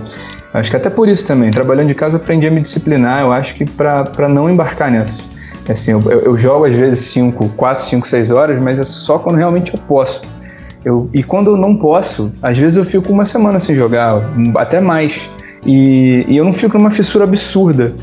[0.52, 3.54] Acho que até por isso também, trabalhando de casa, aprendi a me disciplinar, eu acho
[3.54, 5.28] que para não embarcar nessas.
[5.68, 9.36] Assim, eu, eu, jogo às vezes 5, 4, 5, 6 horas, mas é só quando
[9.36, 10.22] realmente eu posso.
[10.84, 14.20] Eu, e quando eu não posso, às vezes eu fico uma semana sem jogar,
[14.56, 15.30] até mais.
[15.64, 17.94] E, e, eu não fico numa fissura absurda.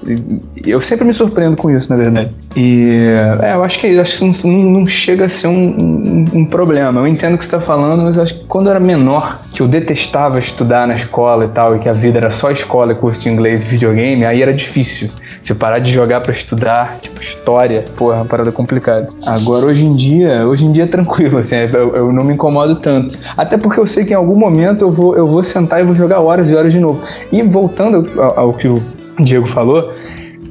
[0.66, 2.32] Eu sempre me surpreendo com isso, na verdade.
[2.56, 3.08] E
[3.42, 7.02] é, eu acho que, acho que não, não, chega a ser um, um, um, problema.
[7.02, 9.62] Eu entendo o que você está falando, mas acho que quando eu era menor, que
[9.62, 13.22] eu detestava estudar na escola e tal, e que a vida era só escola, curso
[13.22, 15.10] de inglês e videogame, aí era difícil.
[15.42, 19.10] Se parar de jogar para estudar, tipo, história, porra, é uma parada complicada.
[19.26, 22.76] Agora, hoje em dia, hoje em dia é tranquilo, assim, eu, eu não me incomodo
[22.76, 23.18] tanto.
[23.36, 25.96] Até porque eu sei que em algum momento eu vou, eu vou sentar e vou
[25.96, 27.02] jogar horas e horas de novo.
[27.32, 28.82] E voltando ao, ao que o
[29.20, 29.94] Diego falou,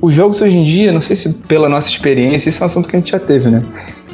[0.01, 2.89] os jogos hoje em dia, não sei se pela nossa experiência, isso é um assunto
[2.89, 3.62] que a gente já teve, né?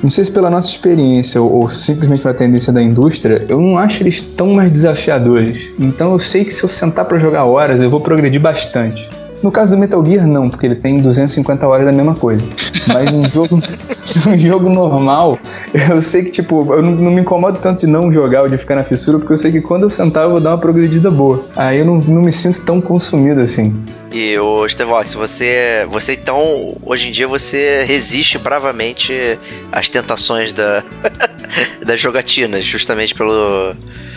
[0.02, 3.78] Não sei se pela nossa experiência ou, ou simplesmente pela tendência da indústria, eu não
[3.78, 5.70] acho eles tão mais desafiadores.
[5.78, 9.08] Então eu sei que se eu sentar para jogar horas, eu vou progredir bastante.
[9.42, 12.44] No caso do Metal Gear, não, porque ele tem 250 horas da mesma coisa.
[12.86, 13.60] Mas num jogo,
[14.26, 15.38] num jogo normal,
[15.90, 18.56] eu sei que, tipo, eu não, não, me incomodo tanto de não jogar ou de
[18.56, 21.10] ficar na fissura, porque eu sei que quando eu sentar eu vou dar uma progredida
[21.10, 21.44] boa.
[21.56, 23.74] Aí eu não, não me sinto tão consumido assim.
[24.12, 29.38] E o Stevox, você, você então, hoje em dia você resiste bravamente
[29.72, 30.84] às tentações da,
[31.84, 33.74] das jogatinas, justamente pelo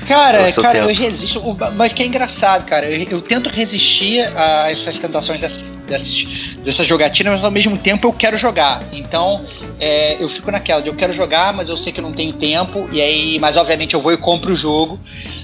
[0.08, 0.90] Cara, cara, tempo.
[0.90, 1.42] eu resisto.
[1.76, 2.90] Mas que é engraçado, cara.
[2.90, 6.24] Eu, eu tento resistir a essas tentações dessas, dessas,
[6.64, 8.84] dessas jogatinas, mas ao mesmo tempo eu quero jogar.
[8.94, 9.44] Então,
[9.80, 12.34] é, eu fico naquela de eu quero jogar, mas eu sei que eu não tenho
[12.34, 12.88] tempo.
[12.92, 15.00] E aí, mas obviamente eu vou e compro o jogo.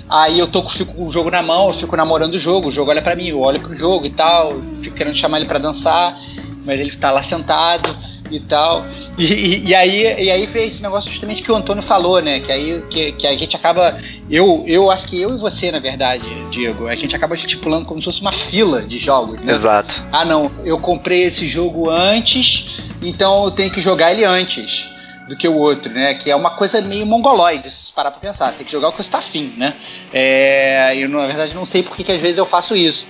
[0.09, 2.69] Aí eu tô, fico com o jogo na mão, eu fico namorando o jogo.
[2.69, 4.51] O jogo olha para mim, eu olho pro jogo e tal.
[4.81, 6.17] Fico querendo chamar ele para dançar,
[6.65, 8.85] mas ele tá lá sentado e tal.
[9.17, 12.39] E, e, e, aí, e aí fez esse negócio justamente que o Antônio falou, né?
[12.39, 13.99] Que aí que, que a gente acaba.
[14.29, 17.99] Eu, eu acho que eu e você, na verdade, Diego, a gente acaba estipulando como
[18.01, 19.43] se fosse uma fila de jogos.
[19.43, 19.51] Né?
[19.51, 20.01] Exato.
[20.11, 24.87] Ah, não, eu comprei esse jogo antes, então eu tenho que jogar ele antes
[25.27, 26.13] do que o outro, né?
[26.13, 28.51] Que é uma coisa meio mongoloide, se parar pra pensar.
[28.53, 29.73] Tem que jogar o que você tá afim, né?
[30.13, 33.05] É, eu, na verdade, não sei por que, que às vezes eu faço isso.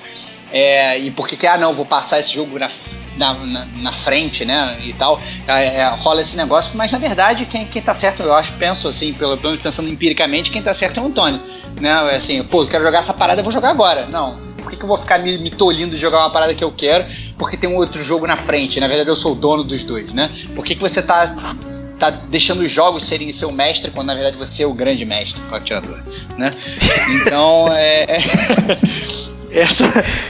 [0.51, 2.69] É, e por que, que, ah, não, vou passar esse jogo na
[3.18, 7.45] na, na, na, frente, né, e tal, é, é, rola esse negócio, mas na verdade
[7.45, 10.99] quem, quem tá certo, eu acho, penso assim, pelo menos pensando empiricamente, quem tá certo
[10.99, 11.41] é o Antônio,
[11.80, 14.78] né, assim, pô, eu quero jogar essa parada, eu vou jogar agora, não, por que,
[14.78, 17.05] que eu vou ficar me, me tolindo de jogar uma parada que eu quero,
[17.38, 20.12] porque tem um outro jogo na frente, na verdade eu sou o dono dos dois,
[20.14, 21.36] né, por que, que você tá
[21.99, 25.39] tá deixando os jogos serem seu mestre quando na verdade você é o grande mestre,
[26.36, 26.49] né?
[27.12, 28.20] Então é, é
[29.54, 29.86] essa,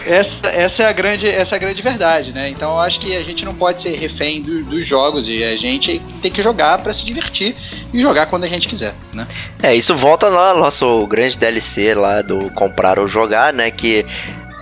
[0.06, 2.50] essa, essa, é a grande, essa é a grande verdade, né?
[2.50, 5.56] Então eu acho que a gente não pode ser refém do, dos jogos e a
[5.56, 7.56] gente tem que jogar para se divertir
[7.94, 9.28] e jogar quando a gente quiser, né?
[9.62, 13.70] É, isso volta lá no nosso grande DLC lá do comprar ou jogar, né?
[13.70, 14.06] Que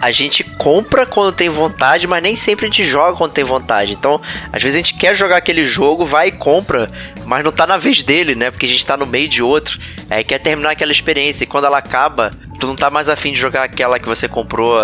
[0.01, 3.93] a gente compra quando tem vontade, mas nem sempre a gente joga quando tem vontade.
[3.93, 4.21] Então,
[4.51, 6.89] às vezes a gente quer jogar aquele jogo, vai e compra,
[7.25, 8.49] mas não tá na vez dele, né?
[8.49, 9.79] Porque a gente tá no meio de outro.
[10.09, 13.39] Aí quer terminar aquela experiência e quando ela acaba, tu não tá mais afim de
[13.39, 14.79] jogar aquela que você comprou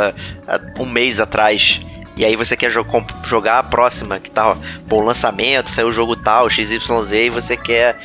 [0.80, 1.82] um mês atrás.
[2.18, 2.86] E aí você quer jo
[3.26, 4.56] jogar a próxima, que tá,
[4.86, 8.00] bom, lançamento, saiu o jogo tal, XYZ, e você quer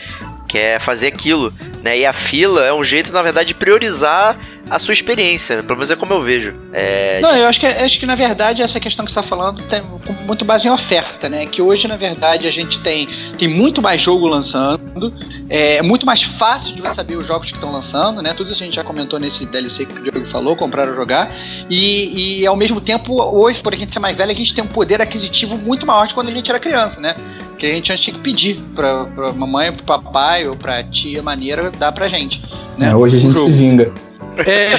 [0.50, 1.98] quer fazer aquilo, né?
[1.98, 5.62] E a fila é um jeito, na verdade, de priorizar a sua experiência, né?
[5.62, 6.54] pelo menos é como eu vejo.
[6.72, 7.20] É...
[7.20, 9.82] Não, eu acho que, acho que na verdade essa questão que você está falando tem
[10.24, 11.44] muito base em oferta, né?
[11.46, 15.12] Que hoje, na verdade, a gente tem, tem muito mais jogo lançando,
[15.48, 18.32] é muito mais fácil de você saber os jogos que estão lançando, né?
[18.32, 21.28] Tudo isso a gente já comentou nesse DLC que o Diogo falou, comprar ou jogar.
[21.68, 24.62] E, e ao mesmo tempo, hoje, por a gente ser mais velho, a gente tem
[24.62, 27.16] um poder aquisitivo muito maior de quando a gente era criança, né?
[27.58, 31.69] Que a gente tinha que pedir pra, pra mamãe, pro papai ou pra tia maneira
[31.78, 32.40] dar pra gente.
[32.76, 32.90] Né?
[32.90, 33.92] É, hoje a gente se vinga.
[34.38, 34.70] É.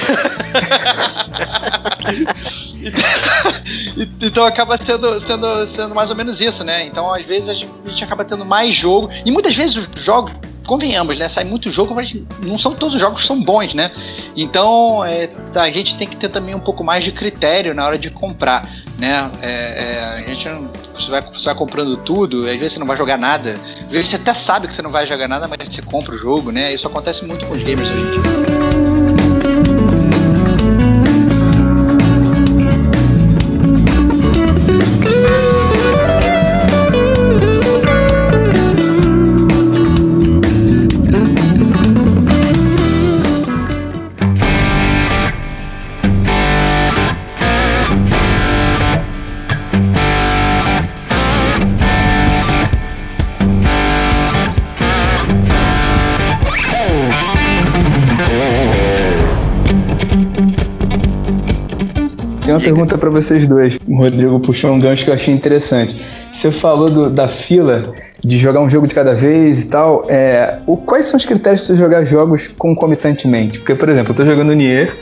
[3.96, 6.84] então, então acaba sendo, sendo, sendo mais ou menos isso, né?
[6.84, 9.08] Então, às vezes, a gente acaba tendo mais jogo.
[9.24, 10.32] E muitas vezes os jogos
[10.66, 11.28] convenhamos, né?
[11.28, 12.14] Sai muito jogo, mas
[12.44, 13.90] não são todos os jogos que são bons, né?
[14.36, 17.98] Então é, a gente tem que ter também um pouco mais de critério na hora
[17.98, 18.62] de comprar,
[18.98, 19.30] né?
[19.40, 20.70] É, é, a gente não,
[21.04, 23.54] você, vai, você vai comprando tudo, às vezes você não vai jogar nada.
[23.80, 26.18] Às vezes você até sabe que você não vai jogar nada, mas você compra o
[26.18, 26.72] jogo, né?
[26.72, 28.91] Isso acontece muito com os gamers hoje em dia.
[62.62, 63.76] Pergunta para vocês dois.
[63.88, 66.00] O Rodrigo puxou um gancho que eu achei interessante.
[66.30, 67.92] Você falou do, da fila,
[68.24, 70.06] de jogar um jogo de cada vez e tal.
[70.08, 73.58] É, o, quais são os critérios para você jogar jogos concomitantemente?
[73.58, 74.94] Porque, por exemplo, eu tô jogando Nier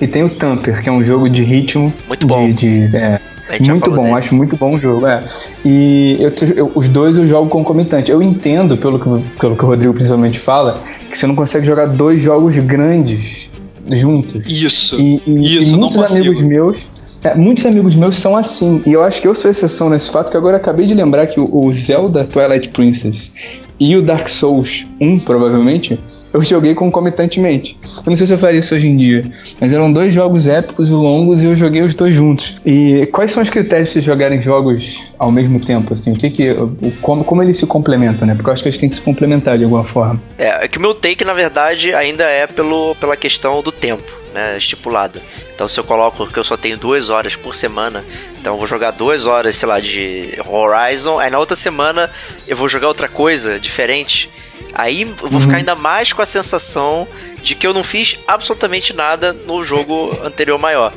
[0.00, 1.92] e tem o Tamper, que é um jogo de ritmo.
[2.08, 2.48] Muito bom.
[2.48, 3.20] De, de é,
[3.60, 4.14] muito bom, dele.
[4.14, 5.06] acho muito bom o jogo.
[5.06, 5.22] É.
[5.64, 8.10] E eu, eu, os dois eu jogo concomitante.
[8.10, 10.80] Eu entendo, pelo que, pelo que o Rodrigo principalmente fala,
[11.10, 13.50] que você não consegue jogar dois jogos grandes
[13.90, 14.46] juntos.
[14.48, 14.98] Isso.
[14.98, 16.88] E, e, isso, e muitos amigos meus.
[17.22, 20.30] É, muitos amigos meus são assim, e eu acho que eu sou exceção nesse fato,
[20.30, 23.32] que agora acabei de lembrar que o, o Zelda Twilight Princess
[23.78, 25.98] e o Dark Souls 1, provavelmente,
[26.32, 27.78] eu joguei concomitantemente.
[27.84, 29.24] Eu não sei se eu faria isso hoje em dia,
[29.60, 32.56] mas eram dois jogos épicos e longos e eu joguei os dois juntos.
[32.64, 35.94] E quais são os critérios de jogarem jogos ao mesmo tempo?
[35.94, 38.34] Assim, o que que, o, como, como eles se complementam, né?
[38.34, 40.20] Porque eu acho que eles têm que se complementar de alguma forma.
[40.38, 44.04] É, é que o meu take, na verdade, ainda é pelo, pela questão do tempo,
[44.36, 44.58] né?
[44.58, 45.20] Estipulado.
[45.54, 48.04] Então, se eu coloco que eu só tenho duas horas por semana,
[48.38, 52.10] então eu vou jogar duas horas, sei lá, de Horizon, aí na outra semana
[52.46, 54.30] eu vou jogar outra coisa diferente.
[54.74, 55.40] Aí eu vou uhum.
[55.40, 57.08] ficar ainda mais com a sensação
[57.42, 60.92] de que eu não fiz absolutamente nada no jogo anterior maior.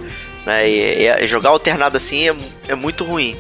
[0.45, 0.69] Né?
[0.69, 2.35] E, e jogar alternado assim é,
[2.67, 3.37] é muito ruim.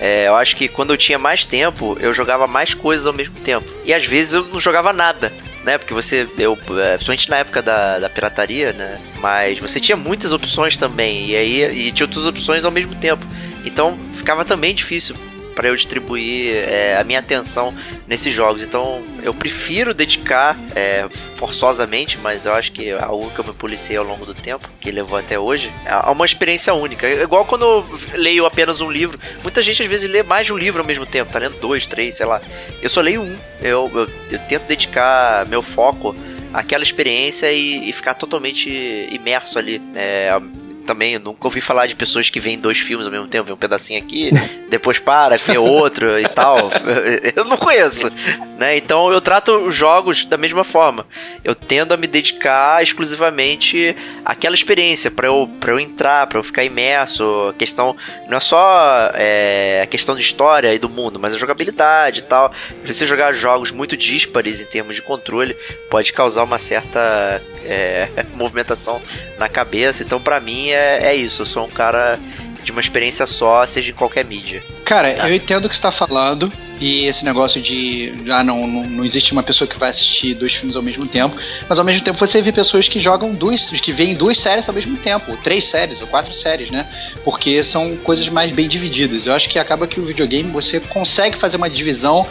[0.00, 3.36] É, eu acho que quando eu tinha mais tempo, eu jogava mais coisas ao mesmo
[3.36, 3.70] tempo.
[3.84, 5.30] E às vezes eu não jogava nada
[5.64, 5.78] né?
[5.78, 9.00] Porque você, eu, é, principalmente na época da, da pirataria, né?
[9.20, 13.24] Mas você tinha muitas opções também, e aí e tinha outras opções ao mesmo tempo.
[13.64, 15.14] Então ficava também difícil
[15.54, 17.74] para eu distribuir é, a minha atenção
[18.06, 18.62] nesses jogos.
[18.62, 23.52] Então eu prefiro dedicar é, forçosamente, mas eu acho que é algo que eu me
[23.52, 27.06] policiei ao longo do tempo, que levou até hoje, a uma experiência única.
[27.06, 29.18] É igual quando eu leio apenas um livro.
[29.42, 31.86] Muita gente às vezes lê mais de um livro ao mesmo tempo, tá lendo dois,
[31.86, 32.40] três, sei lá.
[32.80, 33.36] Eu só leio um.
[33.60, 36.14] Eu, eu, eu tento dedicar meu foco
[36.52, 38.68] àquela experiência e, e, ficar totalmente
[39.10, 39.80] imerso ali.
[39.94, 40.38] É,
[40.82, 43.56] também, nunca ouvi falar de pessoas que veem dois filmes ao mesmo tempo, vê um
[43.56, 44.30] pedacinho aqui,
[44.68, 46.70] depois para, vê outro e tal.
[47.34, 48.10] Eu não conheço,
[48.58, 48.76] né?
[48.76, 51.06] Então eu trato os jogos da mesma forma.
[51.44, 56.42] Eu tendo a me dedicar exclusivamente àquela experiência, para eu, pra eu entrar, para eu
[56.42, 57.48] ficar imerso.
[57.50, 57.96] A questão
[58.28, 62.22] não é só é, a questão de história e do mundo, mas a jogabilidade e
[62.22, 62.52] tal.
[62.84, 65.54] Você jogar jogos muito díspares em termos de controle
[65.90, 69.02] pode causar uma certa é, movimentação
[69.38, 70.02] na cabeça.
[70.02, 71.42] Então, para mim, é, é isso.
[71.42, 72.18] Eu sou um cara
[72.62, 74.62] de uma experiência só, seja em qualquer mídia.
[74.84, 75.28] Cara, tá?
[75.28, 76.52] eu entendo o que você tá falando.
[76.80, 78.12] E esse negócio de.
[78.28, 81.36] Ah, não, não, não, existe uma pessoa que vai assistir dois filmes ao mesmo tempo.
[81.68, 83.68] Mas ao mesmo tempo você vê pessoas que jogam duas.
[83.68, 85.30] que veem duas séries ao mesmo tempo.
[85.30, 86.88] Ou três séries, ou quatro séries, né?
[87.24, 89.26] Porque são coisas mais bem divididas.
[89.26, 92.26] Eu acho que acaba que o videogame você consegue fazer uma divisão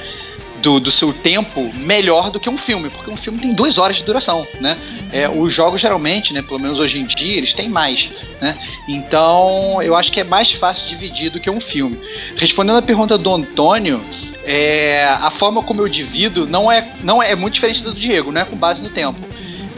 [0.62, 3.98] do, do seu tempo melhor do que um filme, porque um filme tem duas horas
[3.98, 4.78] de duração, né?
[5.12, 8.10] É, os jogos geralmente, né, pelo menos hoje em dia, eles têm mais,
[8.40, 8.58] né?
[8.88, 11.98] Então eu acho que é mais fácil dividir do que um filme.
[12.36, 14.02] Respondendo a pergunta do Antônio,
[14.46, 18.32] é, a forma como eu divido não é, não é, é muito diferente do Diego,
[18.32, 19.20] não é com base no tempo.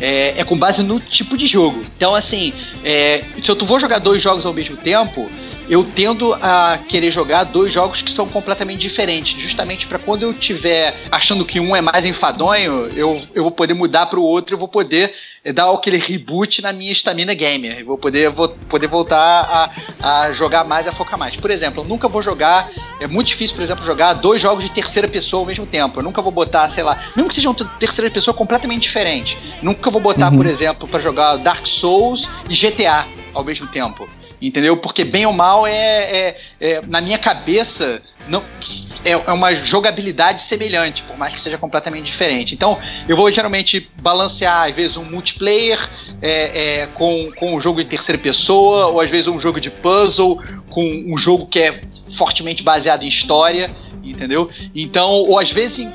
[0.02, 1.82] É, é, com base no tipo de jogo.
[1.96, 2.52] Então, assim,
[2.84, 5.30] é, se eu vou jogar dois jogos ao mesmo tempo,
[5.70, 10.34] eu tendo a querer jogar dois jogos que são completamente diferentes, justamente para quando eu
[10.34, 14.55] tiver achando que um é mais enfadonho, eu, eu vou poder mudar para o outro,
[14.55, 15.14] eu vou poder
[15.53, 20.34] dar aquele reboot na minha estamina gamer, eu vou poder, vou poder voltar a, a
[20.34, 21.36] jogar mais, a focar mais.
[21.36, 24.72] Por exemplo, eu nunca vou jogar, é muito difícil, por exemplo, jogar dois jogos de
[24.72, 25.99] terceira pessoa ao mesmo tempo.
[25.99, 29.38] Eu nunca vou botar, sei lá, mesmo que sejam terceira pessoa completamente diferente.
[29.61, 30.38] Nunca vou botar, uhum.
[30.38, 34.07] por exemplo, para jogar Dark Souls e GTA ao mesmo tempo
[34.48, 34.78] entendeu?
[34.78, 38.44] Porque bem ou mal é, é, é na minha cabeça não
[39.04, 42.54] é, é, uma jogabilidade semelhante, por mais que seja completamente diferente.
[42.54, 42.78] Então
[43.08, 45.80] eu vou geralmente balancear às vezes um multiplayer
[46.22, 49.70] é, é, com, com um jogo em terceira pessoa ou às vezes um jogo de
[49.70, 51.82] puzzle com um jogo que é
[52.18, 53.70] fortemente baseado em história
[54.04, 54.49] entendeu?
[54.76, 55.88] Então, ou às vezes,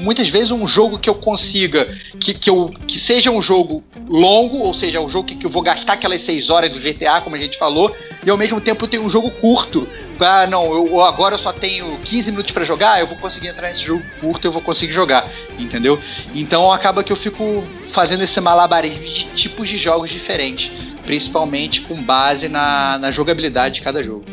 [0.00, 4.58] muitas vezes um jogo que eu consiga, que, que, eu, que seja um jogo longo,
[4.58, 7.36] ou seja, um jogo que, que eu vou gastar aquelas 6 horas do GTA, como
[7.36, 7.94] a gente falou,
[8.24, 9.88] e ao mesmo tempo tenho um jogo curto.
[10.20, 13.68] Ah, não, eu, agora eu só tenho 15 minutos para jogar, eu vou conseguir entrar
[13.68, 15.98] nesse jogo curto, eu vou conseguir jogar, entendeu?
[16.34, 20.70] Então acaba que eu fico fazendo esse malabarismo de tipos de jogos diferentes,
[21.02, 24.24] principalmente com base na, na jogabilidade de cada jogo.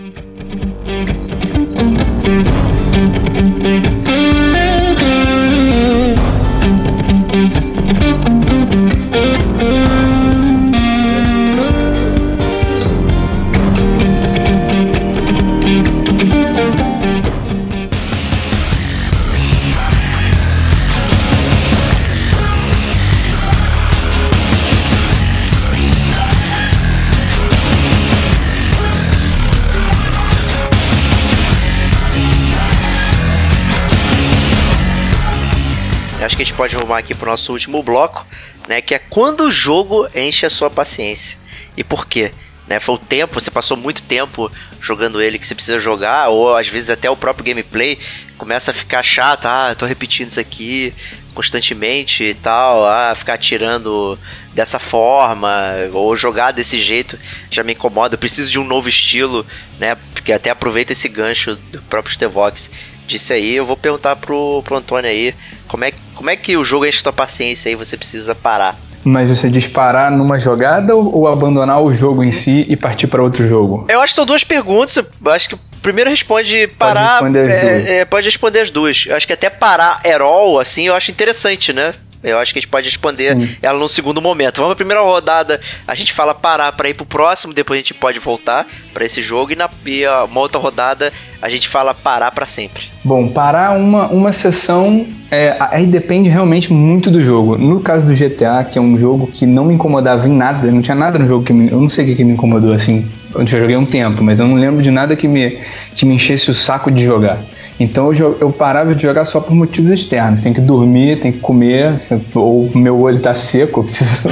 [36.29, 38.23] Acho que a gente pode arrumar aqui pro nosso último bloco,
[38.67, 38.81] né?
[38.81, 41.39] Que é quando o jogo enche a sua paciência.
[41.75, 42.31] E por quê?
[42.69, 42.79] né?
[42.79, 44.49] Foi o tempo, você passou muito tempo
[44.79, 47.97] jogando ele que você precisa jogar, ou às vezes até o próprio gameplay
[48.37, 50.93] começa a ficar chato, ah, tô repetindo isso aqui
[51.33, 54.17] constantemente e tal, ah, ficar tirando
[54.53, 57.17] dessa forma, ou jogar desse jeito,
[57.49, 59.45] já me incomoda, eu preciso de um novo estilo,
[59.79, 59.97] né?
[60.13, 62.69] Porque até aproveita esse gancho do próprio Stevox
[63.09, 65.33] disse aí, eu vou perguntar pro, pro Antônio aí,
[65.67, 68.77] como é, como é que o jogo enche tua paciência aí, você precisa parar?
[69.03, 73.23] Mas você disparar numa jogada ou, ou abandonar o jogo em si e partir para
[73.23, 73.85] outro jogo?
[73.89, 74.95] Eu acho que são duas perguntas.
[74.97, 77.19] Eu acho que primeiro responde parar.
[77.19, 77.89] Pode responder as é, duas.
[77.89, 79.05] é, pode responder as duas.
[79.07, 81.93] Eu acho que até parar Herol, assim, eu acho interessante, né?
[82.23, 83.55] Eu acho que a gente pode responder Sim.
[83.61, 84.57] ela no segundo momento.
[84.57, 87.93] Vamos pra primeira rodada, a gente fala parar pra ir pro próximo, depois a gente
[87.93, 92.31] pode voltar pra esse jogo e na e, uma outra rodada a gente fala parar
[92.31, 92.83] pra sempre.
[93.03, 97.57] Bom, parar uma, uma sessão é, aí depende realmente muito do jogo.
[97.57, 100.81] No caso do GTA, que é um jogo que não me incomodava em nada, não
[100.81, 103.07] tinha nada no jogo que me, eu não sei o que, que me incomodou assim.
[103.33, 105.59] Eu já joguei um tempo, mas eu não lembro de nada que me,
[105.95, 107.39] que me enchesse o saco de jogar.
[107.79, 110.41] Então eu, eu parava de jogar só por motivos externos.
[110.41, 111.93] Tem que dormir, tem que comer,
[112.35, 114.27] ou meu olho tá seco, eu preciso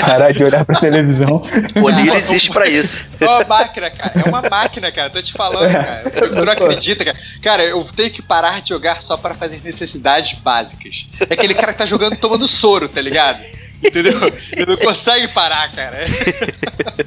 [0.00, 1.42] parar de olhar pra televisão.
[1.82, 3.04] O Lira existe pra isso.
[3.18, 4.12] É uma máquina, cara.
[4.24, 5.10] É uma máquina, cara.
[5.10, 6.10] Tô te falando, cara.
[6.10, 7.16] Tu, tu não acredita, cara.
[7.42, 11.06] Cara, eu tenho que parar de jogar só para fazer necessidades básicas.
[11.20, 13.40] É aquele cara que tá jogando tomando soro, tá ligado?
[13.82, 14.12] Entendeu?
[14.52, 16.06] Ele não consegue parar, cara.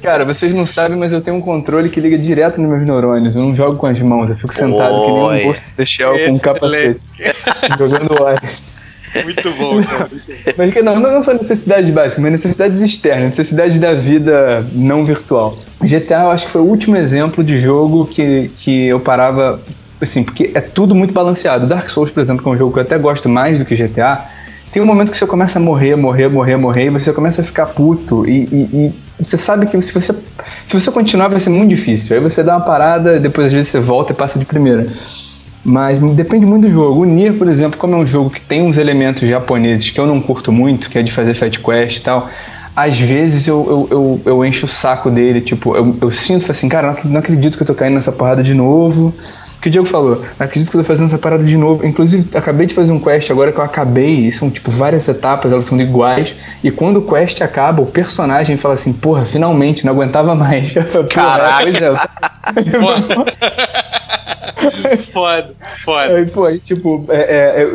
[0.02, 3.36] Cara, vocês não sabem, mas eu tenho um controle que liga direto nos meus neurônios.
[3.36, 5.40] Eu não jogo com as mãos, eu fico sentado que nem Oi.
[5.40, 7.04] um Ghost in the Shell com um capacete,
[7.78, 8.64] jogando horas.
[9.22, 10.10] Muito bom, cara.
[10.58, 15.54] Mas que não, não são necessidades básicas, mas necessidades externas, necessidades da vida não virtual.
[15.80, 19.62] GTA eu acho que foi o último exemplo de jogo que, que eu parava,
[20.00, 21.66] assim, porque é tudo muito balanceado.
[21.66, 23.76] Dark Souls, por exemplo, que é um jogo que eu até gosto mais do que
[23.76, 24.24] GTA,
[24.74, 27.44] tem um momento que você começa a morrer, morrer, morrer, morrer, e você começa a
[27.44, 30.12] ficar puto e, e- e você sabe que se você,
[30.66, 32.16] se você continuar vai ser muito difícil.
[32.16, 34.88] Aí você dá uma parada, depois às vezes você volta e passa de primeira.
[35.64, 37.02] Mas depende muito do jogo.
[37.02, 40.08] O Nier, por exemplo, como é um jogo que tem uns elementos japoneses que eu
[40.08, 42.28] não curto muito, que é de fazer fat quest e tal,
[42.74, 46.68] às vezes eu, eu, eu, eu encho o saco dele, tipo, eu, eu sinto assim,
[46.68, 49.14] cara, não ac- não acredito que eu tô caindo nessa porrada de novo.
[49.64, 51.86] O que o Diego falou, acredito que eu tô fazendo essa parada de novo.
[51.86, 55.50] Inclusive, acabei de fazer um quest agora que eu acabei, e são tipo várias etapas,
[55.50, 56.36] elas são iguais.
[56.62, 60.74] E quando o quest acaba, o personagem fala assim, porra, finalmente, não aguentava mais.
[61.10, 61.62] Caraca.
[61.62, 61.94] pois é.
[62.78, 63.32] Foda.
[65.14, 66.14] foda, foda.
[66.18, 67.68] Aí, pô, aí, tipo, é, é, é,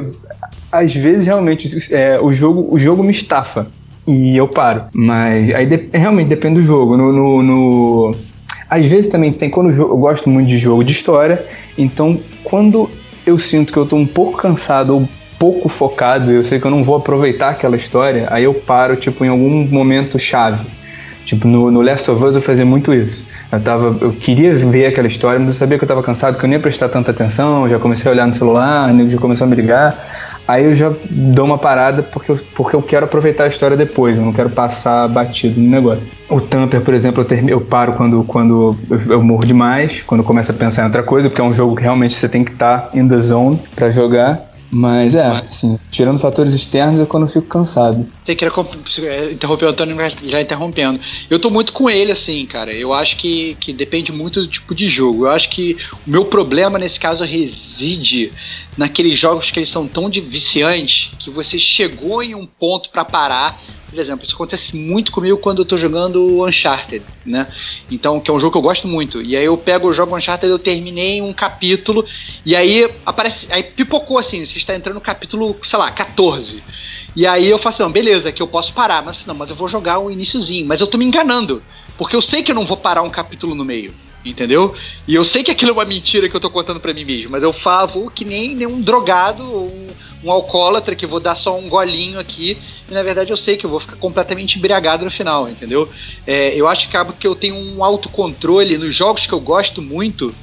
[0.71, 3.65] às vezes realmente é, o, jogo, o jogo me estafa
[4.07, 4.85] e eu paro.
[4.93, 6.95] Mas aí de- realmente depende do jogo.
[6.95, 8.28] No, no- no-
[8.69, 11.43] às vezes também tem quando eu gosto muito de jogo de história,
[11.77, 12.89] então quando
[13.25, 16.71] eu sinto que eu tô um pouco cansado ou pouco focado, eu sei que eu
[16.71, 20.65] não vou aproveitar aquela história, aí eu paro, tipo, em algum momento chave.
[21.25, 23.25] Tipo, no, no Last of Us eu fazia muito isso.
[23.51, 26.43] Eu, tava, eu queria ver aquela história, mas eu sabia que eu tava cansado, que
[26.43, 29.49] eu nem ia prestar tanta atenção, já comecei a olhar no celular, já começou a
[29.49, 30.28] me ligar.
[30.49, 34.17] Aí eu já dou uma parada porque eu, porque eu quero aproveitar a história depois,
[34.17, 36.07] eu não quero passar batido no negócio.
[36.27, 38.75] O Tamper, por exemplo, eu, termi- eu paro quando, quando
[39.07, 41.75] eu, morro demais, quando eu começo a pensar em outra coisa, porque é um jogo
[41.75, 44.48] que realmente você tem que estar in the zone pra jogar.
[44.71, 48.07] Mas é, assim, tirando fatores externos é quando eu fico cansado.
[48.23, 48.51] Você queria
[49.07, 50.99] é, interromper o Antônio já- interrompendo.
[51.29, 52.71] Eu tô muito com ele, assim, cara.
[52.71, 55.25] Eu acho que, que depende muito do tipo de jogo.
[55.25, 58.31] Eu acho que o meu problema nesse caso reside
[58.77, 63.59] naqueles jogos que eles são tão viciantes que você chegou em um ponto pra parar.
[63.89, 67.47] Por exemplo, isso acontece muito comigo quando eu tô jogando Uncharted, né?
[67.89, 69.19] Então, que é um jogo que eu gosto muito.
[69.19, 72.05] E aí eu pego o jogo Uncharted, eu terminei um capítulo,
[72.45, 73.47] e aí aparece.
[73.49, 76.63] Aí pipocou assim, está entrando no capítulo, sei lá, 14.
[77.15, 79.67] E aí eu faço, não, beleza, que eu posso parar, mas não, mas eu vou
[79.67, 81.61] jogar o iníciozinho, mas eu tô me enganando,
[81.97, 83.93] porque eu sei que eu não vou parar um capítulo no meio,
[84.23, 84.75] entendeu?
[85.07, 87.31] E eu sei que aquilo é uma mentira que eu tô contando pra mim mesmo,
[87.31, 89.87] mas eu falo que nem, nem um drogado ou um,
[90.23, 92.57] um alcoólatra que vou dar só um golinho aqui,
[92.89, 95.89] e na verdade eu sei que eu vou ficar completamente embriagado no final, entendeu?
[96.27, 99.81] É, eu acho que acaba que eu tenho um autocontrole nos jogos que eu gosto
[99.81, 100.33] muito.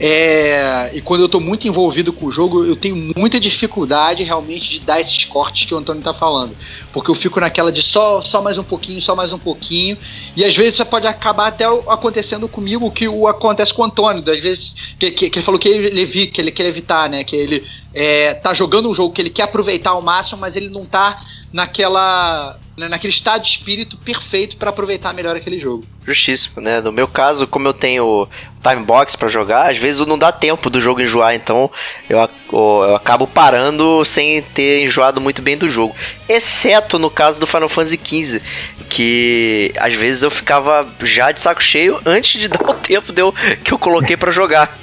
[0.00, 4.68] É, e quando eu tô muito envolvido com o jogo, eu tenho muita dificuldade realmente
[4.68, 6.56] de dar esses cortes que o Antônio tá falando.
[6.92, 9.96] Porque eu fico naquela de só, só mais um pouquinho, só mais um pouquinho.
[10.36, 13.84] E às vezes isso pode acabar até acontecendo comigo o que o acontece com o
[13.84, 14.22] Antônio.
[14.30, 17.22] Às vezes, que, que- que ele falou que ele, evi- que ele quer evitar, né?
[17.24, 17.64] Que ele
[17.94, 21.20] é, tá jogando um jogo que ele quer aproveitar ao máximo, mas ele não tá
[21.52, 25.84] naquela naquele estado de espírito perfeito para aproveitar melhor aquele jogo.
[26.06, 26.80] Justíssimo, né?
[26.80, 28.28] No meu caso, como eu tenho
[28.62, 31.70] time box para jogar, às vezes não dá tempo do jogo enjoar, então
[32.08, 32.18] eu,
[32.52, 35.94] eu, acabo parando sem ter enjoado muito bem do jogo.
[36.28, 38.42] Exceto no caso do Final Fantasy XV,
[38.88, 43.22] que às vezes eu ficava já de saco cheio antes de dar o tempo de
[43.22, 44.78] eu, que eu coloquei para jogar.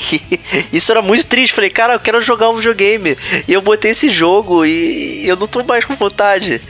[0.72, 1.54] Isso era muito triste.
[1.54, 3.16] Falei, cara, eu quero jogar um videogame.
[3.46, 6.60] E eu botei esse jogo e eu não tô mais com vontade.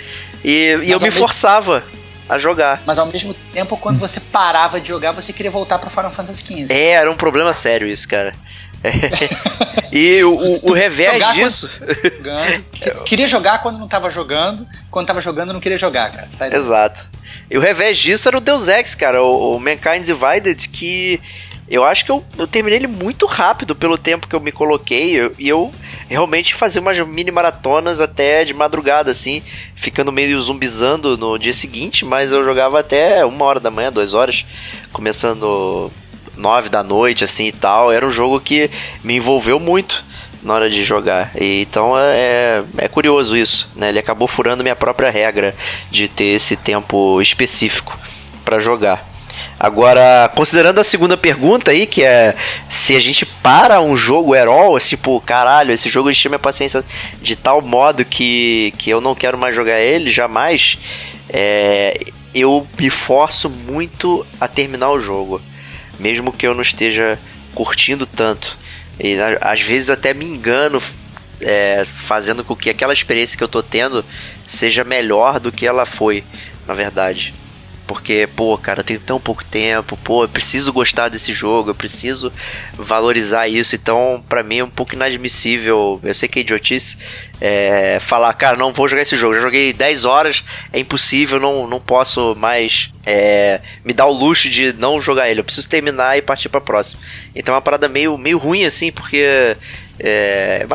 [0.45, 1.83] E, e eu me forçava
[2.29, 2.83] a jogar.
[2.87, 6.43] Mas ao mesmo tempo, quando você parava de jogar, você queria voltar pro Final Fantasy
[6.43, 6.67] XV.
[6.69, 8.35] É, era um problema sério isso, cara.
[9.91, 11.71] e o, o, o revés jogar disso.
[12.23, 13.05] Quando...
[13.05, 16.29] queria jogar quando não tava jogando, quando tava jogando não queria jogar, cara.
[16.37, 17.09] Sai Exato.
[17.51, 21.21] E o revés disso era o Deus Ex, cara, o, o Mankind Divided, que
[21.69, 25.13] eu acho que eu, eu terminei ele muito rápido pelo tempo que eu me coloquei.
[25.13, 25.73] Eu, e eu
[26.09, 29.43] realmente fazia umas mini maratonas até de madrugada, assim,
[29.75, 34.13] ficando meio zumbizando no dia seguinte, mas eu jogava até uma hora da manhã, duas
[34.13, 34.45] horas,
[34.93, 35.91] começando
[36.37, 37.91] nove da noite, assim e tal.
[37.91, 38.71] Era um jogo que
[39.03, 40.05] me envolveu muito
[40.43, 41.31] na hora de jogar.
[41.35, 43.89] E, então é, é curioso isso, né?
[43.89, 45.55] Ele acabou furando minha própria regra
[45.91, 47.99] de ter esse tempo específico
[48.45, 49.14] para jogar.
[49.59, 52.35] Agora, considerando a segunda pergunta aí, que é
[52.69, 56.85] se a gente para um jogo herói, tipo, caralho, esse jogo encheu minha paciência
[57.23, 60.79] de tal modo que, que eu não quero mais jogar ele, jamais,
[61.31, 61.99] é,
[62.35, 65.41] eu me forço muito a terminar o jogo,
[65.99, 67.19] mesmo que eu não esteja
[67.55, 68.59] curtindo tanto.
[68.99, 70.83] E às vezes até me engano
[71.41, 74.05] é, fazendo com que aquela experiência que eu tô tendo
[74.47, 76.25] seja melhor do que ela foi,
[76.67, 77.35] na verdade.
[77.87, 82.33] Porque, pô, cara, tenho tão pouco tempo, pô, eu preciso gostar desse jogo, eu preciso
[82.75, 83.75] valorizar isso.
[83.75, 86.01] Então, para mim é um pouco inadmissível.
[86.03, 86.97] Eu sei que é idiotice
[87.41, 89.35] é, falar, cara, não vou jogar esse jogo.
[89.35, 94.49] Já joguei 10 horas, é impossível, não, não posso mais é, me dar o luxo
[94.49, 95.41] de não jogar ele.
[95.41, 97.03] Eu preciso terminar e partir pra próxima.
[97.35, 99.57] Então é uma parada meio, meio ruim, assim, porque.
[99.97, 100.67] É,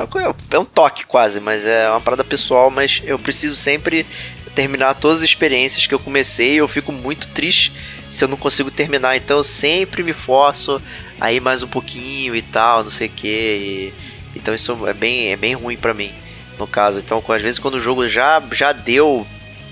[0.50, 4.06] é um toque quase, mas é uma parada pessoal, mas eu preciso sempre
[4.60, 6.56] terminar todas as experiências que eu comecei.
[6.56, 7.72] Eu fico muito triste
[8.10, 9.16] se eu não consigo terminar.
[9.16, 10.82] Então eu sempre me forço
[11.18, 13.94] a ir mais um pouquinho e tal, não sei o que.
[14.36, 16.12] Então isso é bem, é bem ruim para mim,
[16.58, 17.00] no caso.
[17.00, 19.26] Então às vezes quando o jogo já, já deu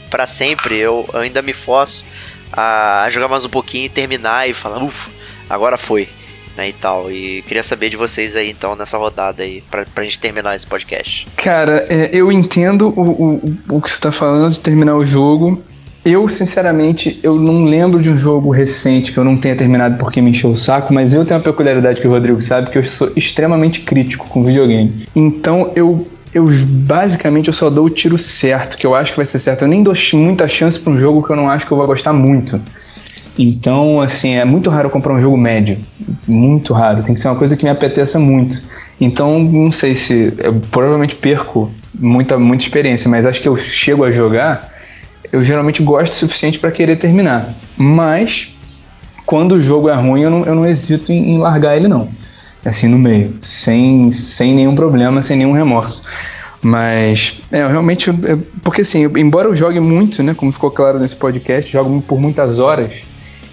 [0.09, 2.05] para sempre, eu ainda me forço
[2.49, 5.11] a, jogar mais um pouquinho e terminar e falar, ufa,
[5.49, 6.07] agora foi
[6.57, 7.11] né, e tal.
[7.11, 10.65] E queria saber de vocês aí, então, nessa rodada aí, pra, pra gente terminar esse
[10.65, 11.27] podcast.
[11.37, 15.61] Cara, é, eu entendo o, o, o que você tá falando de terminar o jogo.
[16.03, 20.21] Eu, sinceramente, eu não lembro de um jogo recente que eu não tenha terminado porque
[20.21, 22.85] me encheu o saco, mas eu tenho uma peculiaridade que o Rodrigo sabe, que eu
[22.85, 25.05] sou extremamente crítico com videogame.
[25.13, 29.25] Então, eu eu basicamente eu só dou o tiro certo, que eu acho que vai
[29.25, 29.63] ser certo.
[29.63, 31.87] Eu nem dou muita chance para um jogo que eu não acho que eu vou
[31.87, 32.61] gostar muito.
[33.37, 35.77] Então, assim, é muito raro comprar um jogo médio.
[36.27, 37.03] Muito raro.
[37.03, 38.61] Tem que ser uma coisa que me apeteça muito.
[38.99, 40.33] Então, não sei se.
[40.37, 44.73] Eu provavelmente perco muita, muita experiência, mas acho que eu chego a jogar.
[45.31, 47.53] Eu geralmente gosto o suficiente para querer terminar.
[47.77, 48.55] Mas,
[49.25, 52.09] quando o jogo é ruim, eu não, eu não hesito em, em largar ele, não.
[52.65, 53.35] Assim, no meio.
[53.39, 56.03] Sem, sem nenhum problema, sem nenhum remorso.
[56.61, 58.11] Mas, é, realmente,
[58.63, 62.57] porque assim, embora eu jogue muito, né, como ficou claro nesse podcast, jogo por muitas
[62.57, 63.03] horas,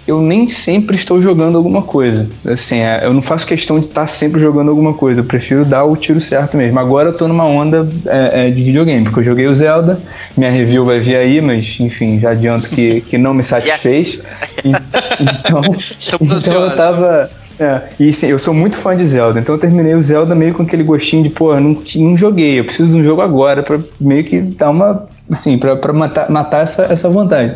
[0.07, 2.29] eu nem sempre estou jogando alguma coisa.
[2.51, 5.21] Assim, é, eu não faço questão de estar sempre jogando alguma coisa.
[5.21, 6.79] Eu prefiro dar o tiro certo mesmo.
[6.79, 9.99] Agora eu estou numa onda é, é, de videogame, porque eu joguei o Zelda,
[10.37, 14.23] minha review vai vir aí, mas enfim, já adianto que, que não me satisfez.
[14.63, 14.83] Yes.
[15.19, 15.61] Então,
[16.21, 17.29] então eu tava.
[17.57, 20.53] É, e sim, eu sou muito fã de Zelda, então eu terminei o Zelda meio
[20.53, 23.79] com aquele gostinho de, pô, não, não joguei, eu preciso de um jogo agora para
[23.97, 27.55] meio que dar uma, assim, para matar, matar essa, essa vontade.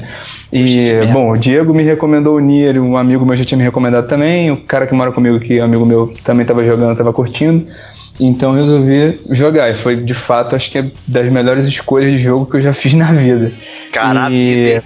[0.51, 4.07] E, bom, o Diego me recomendou o Nier, um amigo meu já tinha me recomendado
[4.07, 7.65] também, o cara que mora comigo, que é amigo meu, também estava jogando, estava curtindo.
[8.19, 9.69] Então eu resolvi jogar.
[9.69, 12.73] E foi, de fato, acho que é das melhores escolhas de jogo que eu já
[12.73, 13.53] fiz na vida.
[13.91, 14.31] Caraca!
[14.31, 14.81] E...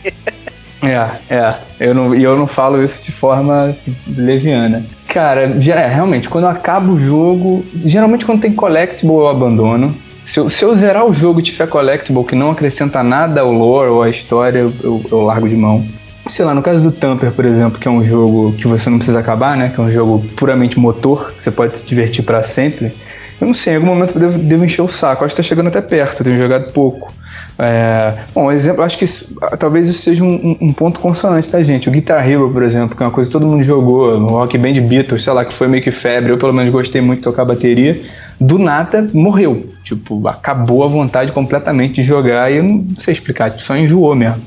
[0.83, 1.49] É, é.
[1.79, 4.85] Eu não, e eu não falo isso de forma leviana.
[5.07, 9.95] Cara, é, realmente, quando eu acabo o jogo, geralmente quando tem collectible eu abandono.
[10.25, 13.51] Se eu, se eu zerar o jogo e tiver collectible que não acrescenta nada ao
[13.51, 15.85] lore ou à história, eu, eu, largo de mão.
[16.25, 18.97] Sei lá, no caso do Tamper, por exemplo, que é um jogo que você não
[18.97, 19.71] precisa acabar, né?
[19.73, 22.93] Que é um jogo puramente motor, que você pode se divertir para sempre.
[23.41, 25.25] Eu não sei, em algum momento eu devo, devo encher o saco.
[25.25, 27.13] Acho que tá chegando até perto, eu tenho jogado pouco.
[27.59, 31.89] É, bom, exemplo, acho que isso, talvez isso seja um, um, ponto consonante da gente.
[31.89, 34.57] O Guitar Hero, por exemplo, que é uma coisa que todo mundo jogou, no Rock
[34.57, 37.23] Band Beatles, sei lá, que foi meio que febre, eu pelo menos gostei muito de
[37.25, 38.01] tocar bateria,
[38.39, 43.53] do nada morreu Tipo, acabou a vontade completamente de jogar e eu não sei explicar,
[43.59, 44.41] só enjoou mesmo.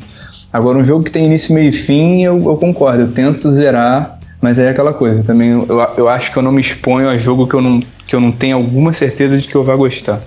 [0.53, 4.19] Agora, um jogo que tem início, meio e fim, eu, eu concordo, eu tento zerar,
[4.41, 5.67] mas é aquela coisa, também eu,
[5.99, 8.33] eu acho que eu não me exponho a jogo que eu não, que eu não
[8.33, 10.21] tenho alguma certeza de que eu vou gostar.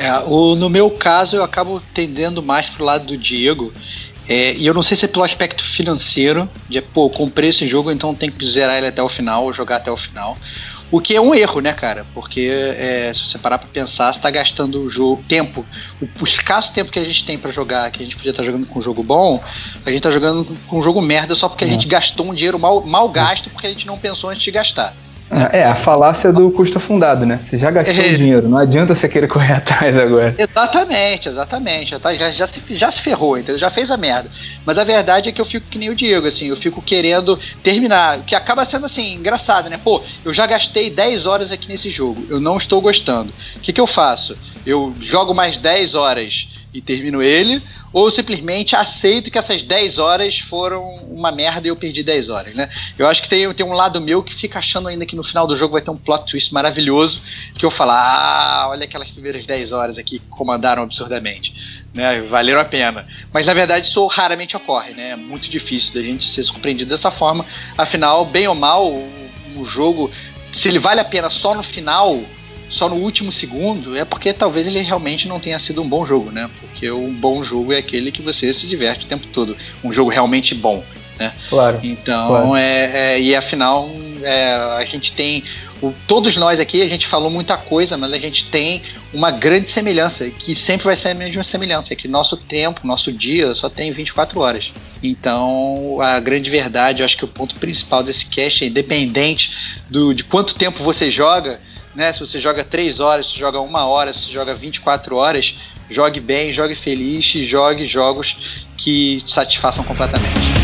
[0.00, 3.72] É, o, no meu caso, eu acabo tendendo mais pro lado do Diego.
[4.28, 7.90] É, e eu não sei se é pelo aspecto financeiro, de pô, comprei esse jogo,
[7.90, 10.36] então tem que zerar ele até o final, ou jogar até o final.
[10.90, 12.04] O que é um erro, né, cara?
[12.12, 15.64] Porque é, se você parar pra pensar, você tá gastando o jogo, tempo,
[16.02, 18.42] o, o escasso tempo que a gente tem para jogar, que a gente podia estar
[18.42, 19.42] tá jogando com um jogo bom,
[19.86, 22.58] a gente tá jogando com um jogo merda só porque a gente gastou um dinheiro
[22.58, 24.94] mal, mal gasto porque a gente não pensou antes de gastar.
[25.30, 27.38] É, a falácia do custo fundado, né?
[27.40, 28.12] Você já gastou é.
[28.14, 30.34] dinheiro, não adianta você querer correr atrás agora.
[30.36, 31.90] Exatamente, exatamente.
[31.92, 33.58] Já, tá, já, já, se, já se ferrou, entendeu?
[33.58, 34.28] Já fez a merda.
[34.66, 37.38] Mas a verdade é que eu fico que nem o Diego, assim, eu fico querendo
[37.62, 38.18] terminar.
[38.18, 39.78] O que acaba sendo assim, engraçado, né?
[39.82, 43.32] Pô, eu já gastei 10 horas aqui nesse jogo, eu não estou gostando.
[43.56, 44.36] O que, que eu faço?
[44.66, 47.62] Eu jogo mais 10 horas e termino ele,
[47.92, 52.54] ou simplesmente aceito que essas 10 horas foram uma merda e eu perdi 10 horas,
[52.54, 52.70] né?
[52.98, 55.46] Eu acho que tem, tem um lado meu que fica achando ainda que no final
[55.46, 57.20] do jogo vai ter um plot twist maravilhoso,
[57.54, 61.54] que eu falar, ah, olha aquelas primeiras 10 horas aqui que comandaram absurdamente,
[61.92, 62.20] né?
[62.22, 63.06] Valeram a pena.
[63.32, 65.10] Mas na verdade isso raramente ocorre, né?
[65.10, 67.44] É muito difícil da gente ser surpreendido dessa forma.
[67.76, 70.10] Afinal, bem ou mal, o, o jogo,
[70.54, 72.20] se ele vale a pena só no final,
[72.70, 76.30] só no último segundo, é porque talvez ele realmente não tenha sido um bom jogo,
[76.30, 76.48] né?
[76.60, 79.56] Porque um bom jogo é aquele que você se diverte o tempo todo.
[79.82, 80.82] Um jogo realmente bom,
[81.18, 81.32] né?
[81.48, 81.80] Claro.
[81.82, 82.56] Então, claro.
[82.56, 83.90] É, é, e afinal,
[84.22, 85.42] é, a gente tem.
[85.82, 88.82] O, todos nós aqui, a gente falou muita coisa, mas a gente tem
[89.12, 93.10] uma grande semelhança, que sempre vai ser a mesma semelhança, é que nosso tempo, nosso
[93.10, 94.72] dia só tem 24 horas.
[95.02, 100.12] Então, a grande verdade, eu acho que o ponto principal desse cast é independente do,
[100.12, 101.58] de quanto tempo você joga,
[101.94, 102.12] né?
[102.12, 105.54] Se você joga 3 horas, se joga uma hora, se joga 24 horas,
[105.90, 108.36] jogue bem, jogue feliz e jogue jogos
[108.76, 110.59] que te satisfaçam completamente.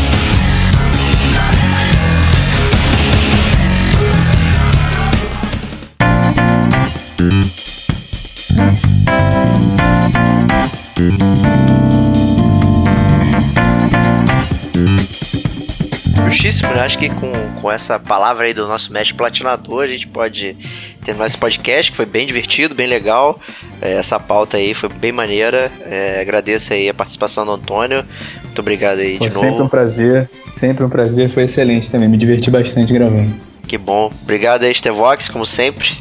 [16.47, 16.81] Justíssimo, né?
[16.81, 20.55] Acho que com, com essa palavra aí do nosso mestre platinador, a gente pode
[21.03, 23.39] terminar esse podcast, que foi bem divertido, bem legal.
[23.81, 25.71] É, essa pauta aí foi bem maneira.
[25.85, 28.05] É, agradeço aí a participação do Antônio.
[28.43, 29.47] Muito obrigado aí foi de novo.
[29.47, 32.07] Sempre um prazer, sempre um prazer, foi excelente também.
[32.07, 33.37] Me diverti bastante gravando.
[33.67, 34.11] Que bom.
[34.23, 35.97] Obrigado aí, Stevox, como sempre.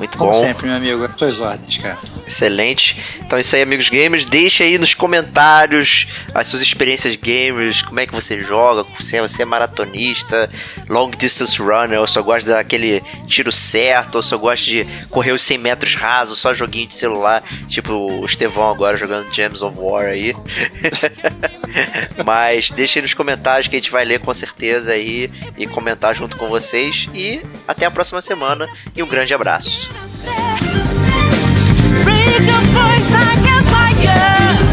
[0.00, 0.42] Muito Como bom.
[0.42, 1.06] sempre, meu amigo.
[1.12, 1.98] Tuas ordens, cara.
[2.26, 2.96] Excelente.
[3.18, 4.24] Então é isso aí, amigos gamers.
[4.24, 9.42] Deixa aí nos comentários as suas experiências gamers, como é que você joga, se você
[9.42, 10.48] é maratonista,
[10.88, 15.42] long distance runner, ou só gosta daquele tiro certo, ou só gosta de correr os
[15.42, 20.06] 100 metros rasos, só joguinho de celular, tipo o Estevão agora jogando Gems of War
[20.06, 20.34] aí.
[22.24, 26.14] Mas deixa aí nos comentários que a gente vai ler com certeza aí e comentar
[26.14, 27.06] junto com vocês.
[27.12, 28.66] E até a próxima semana
[28.96, 29.89] e um grande abraço.
[32.06, 33.98] Raise your voice, I guess, like
[34.66, 34.69] you.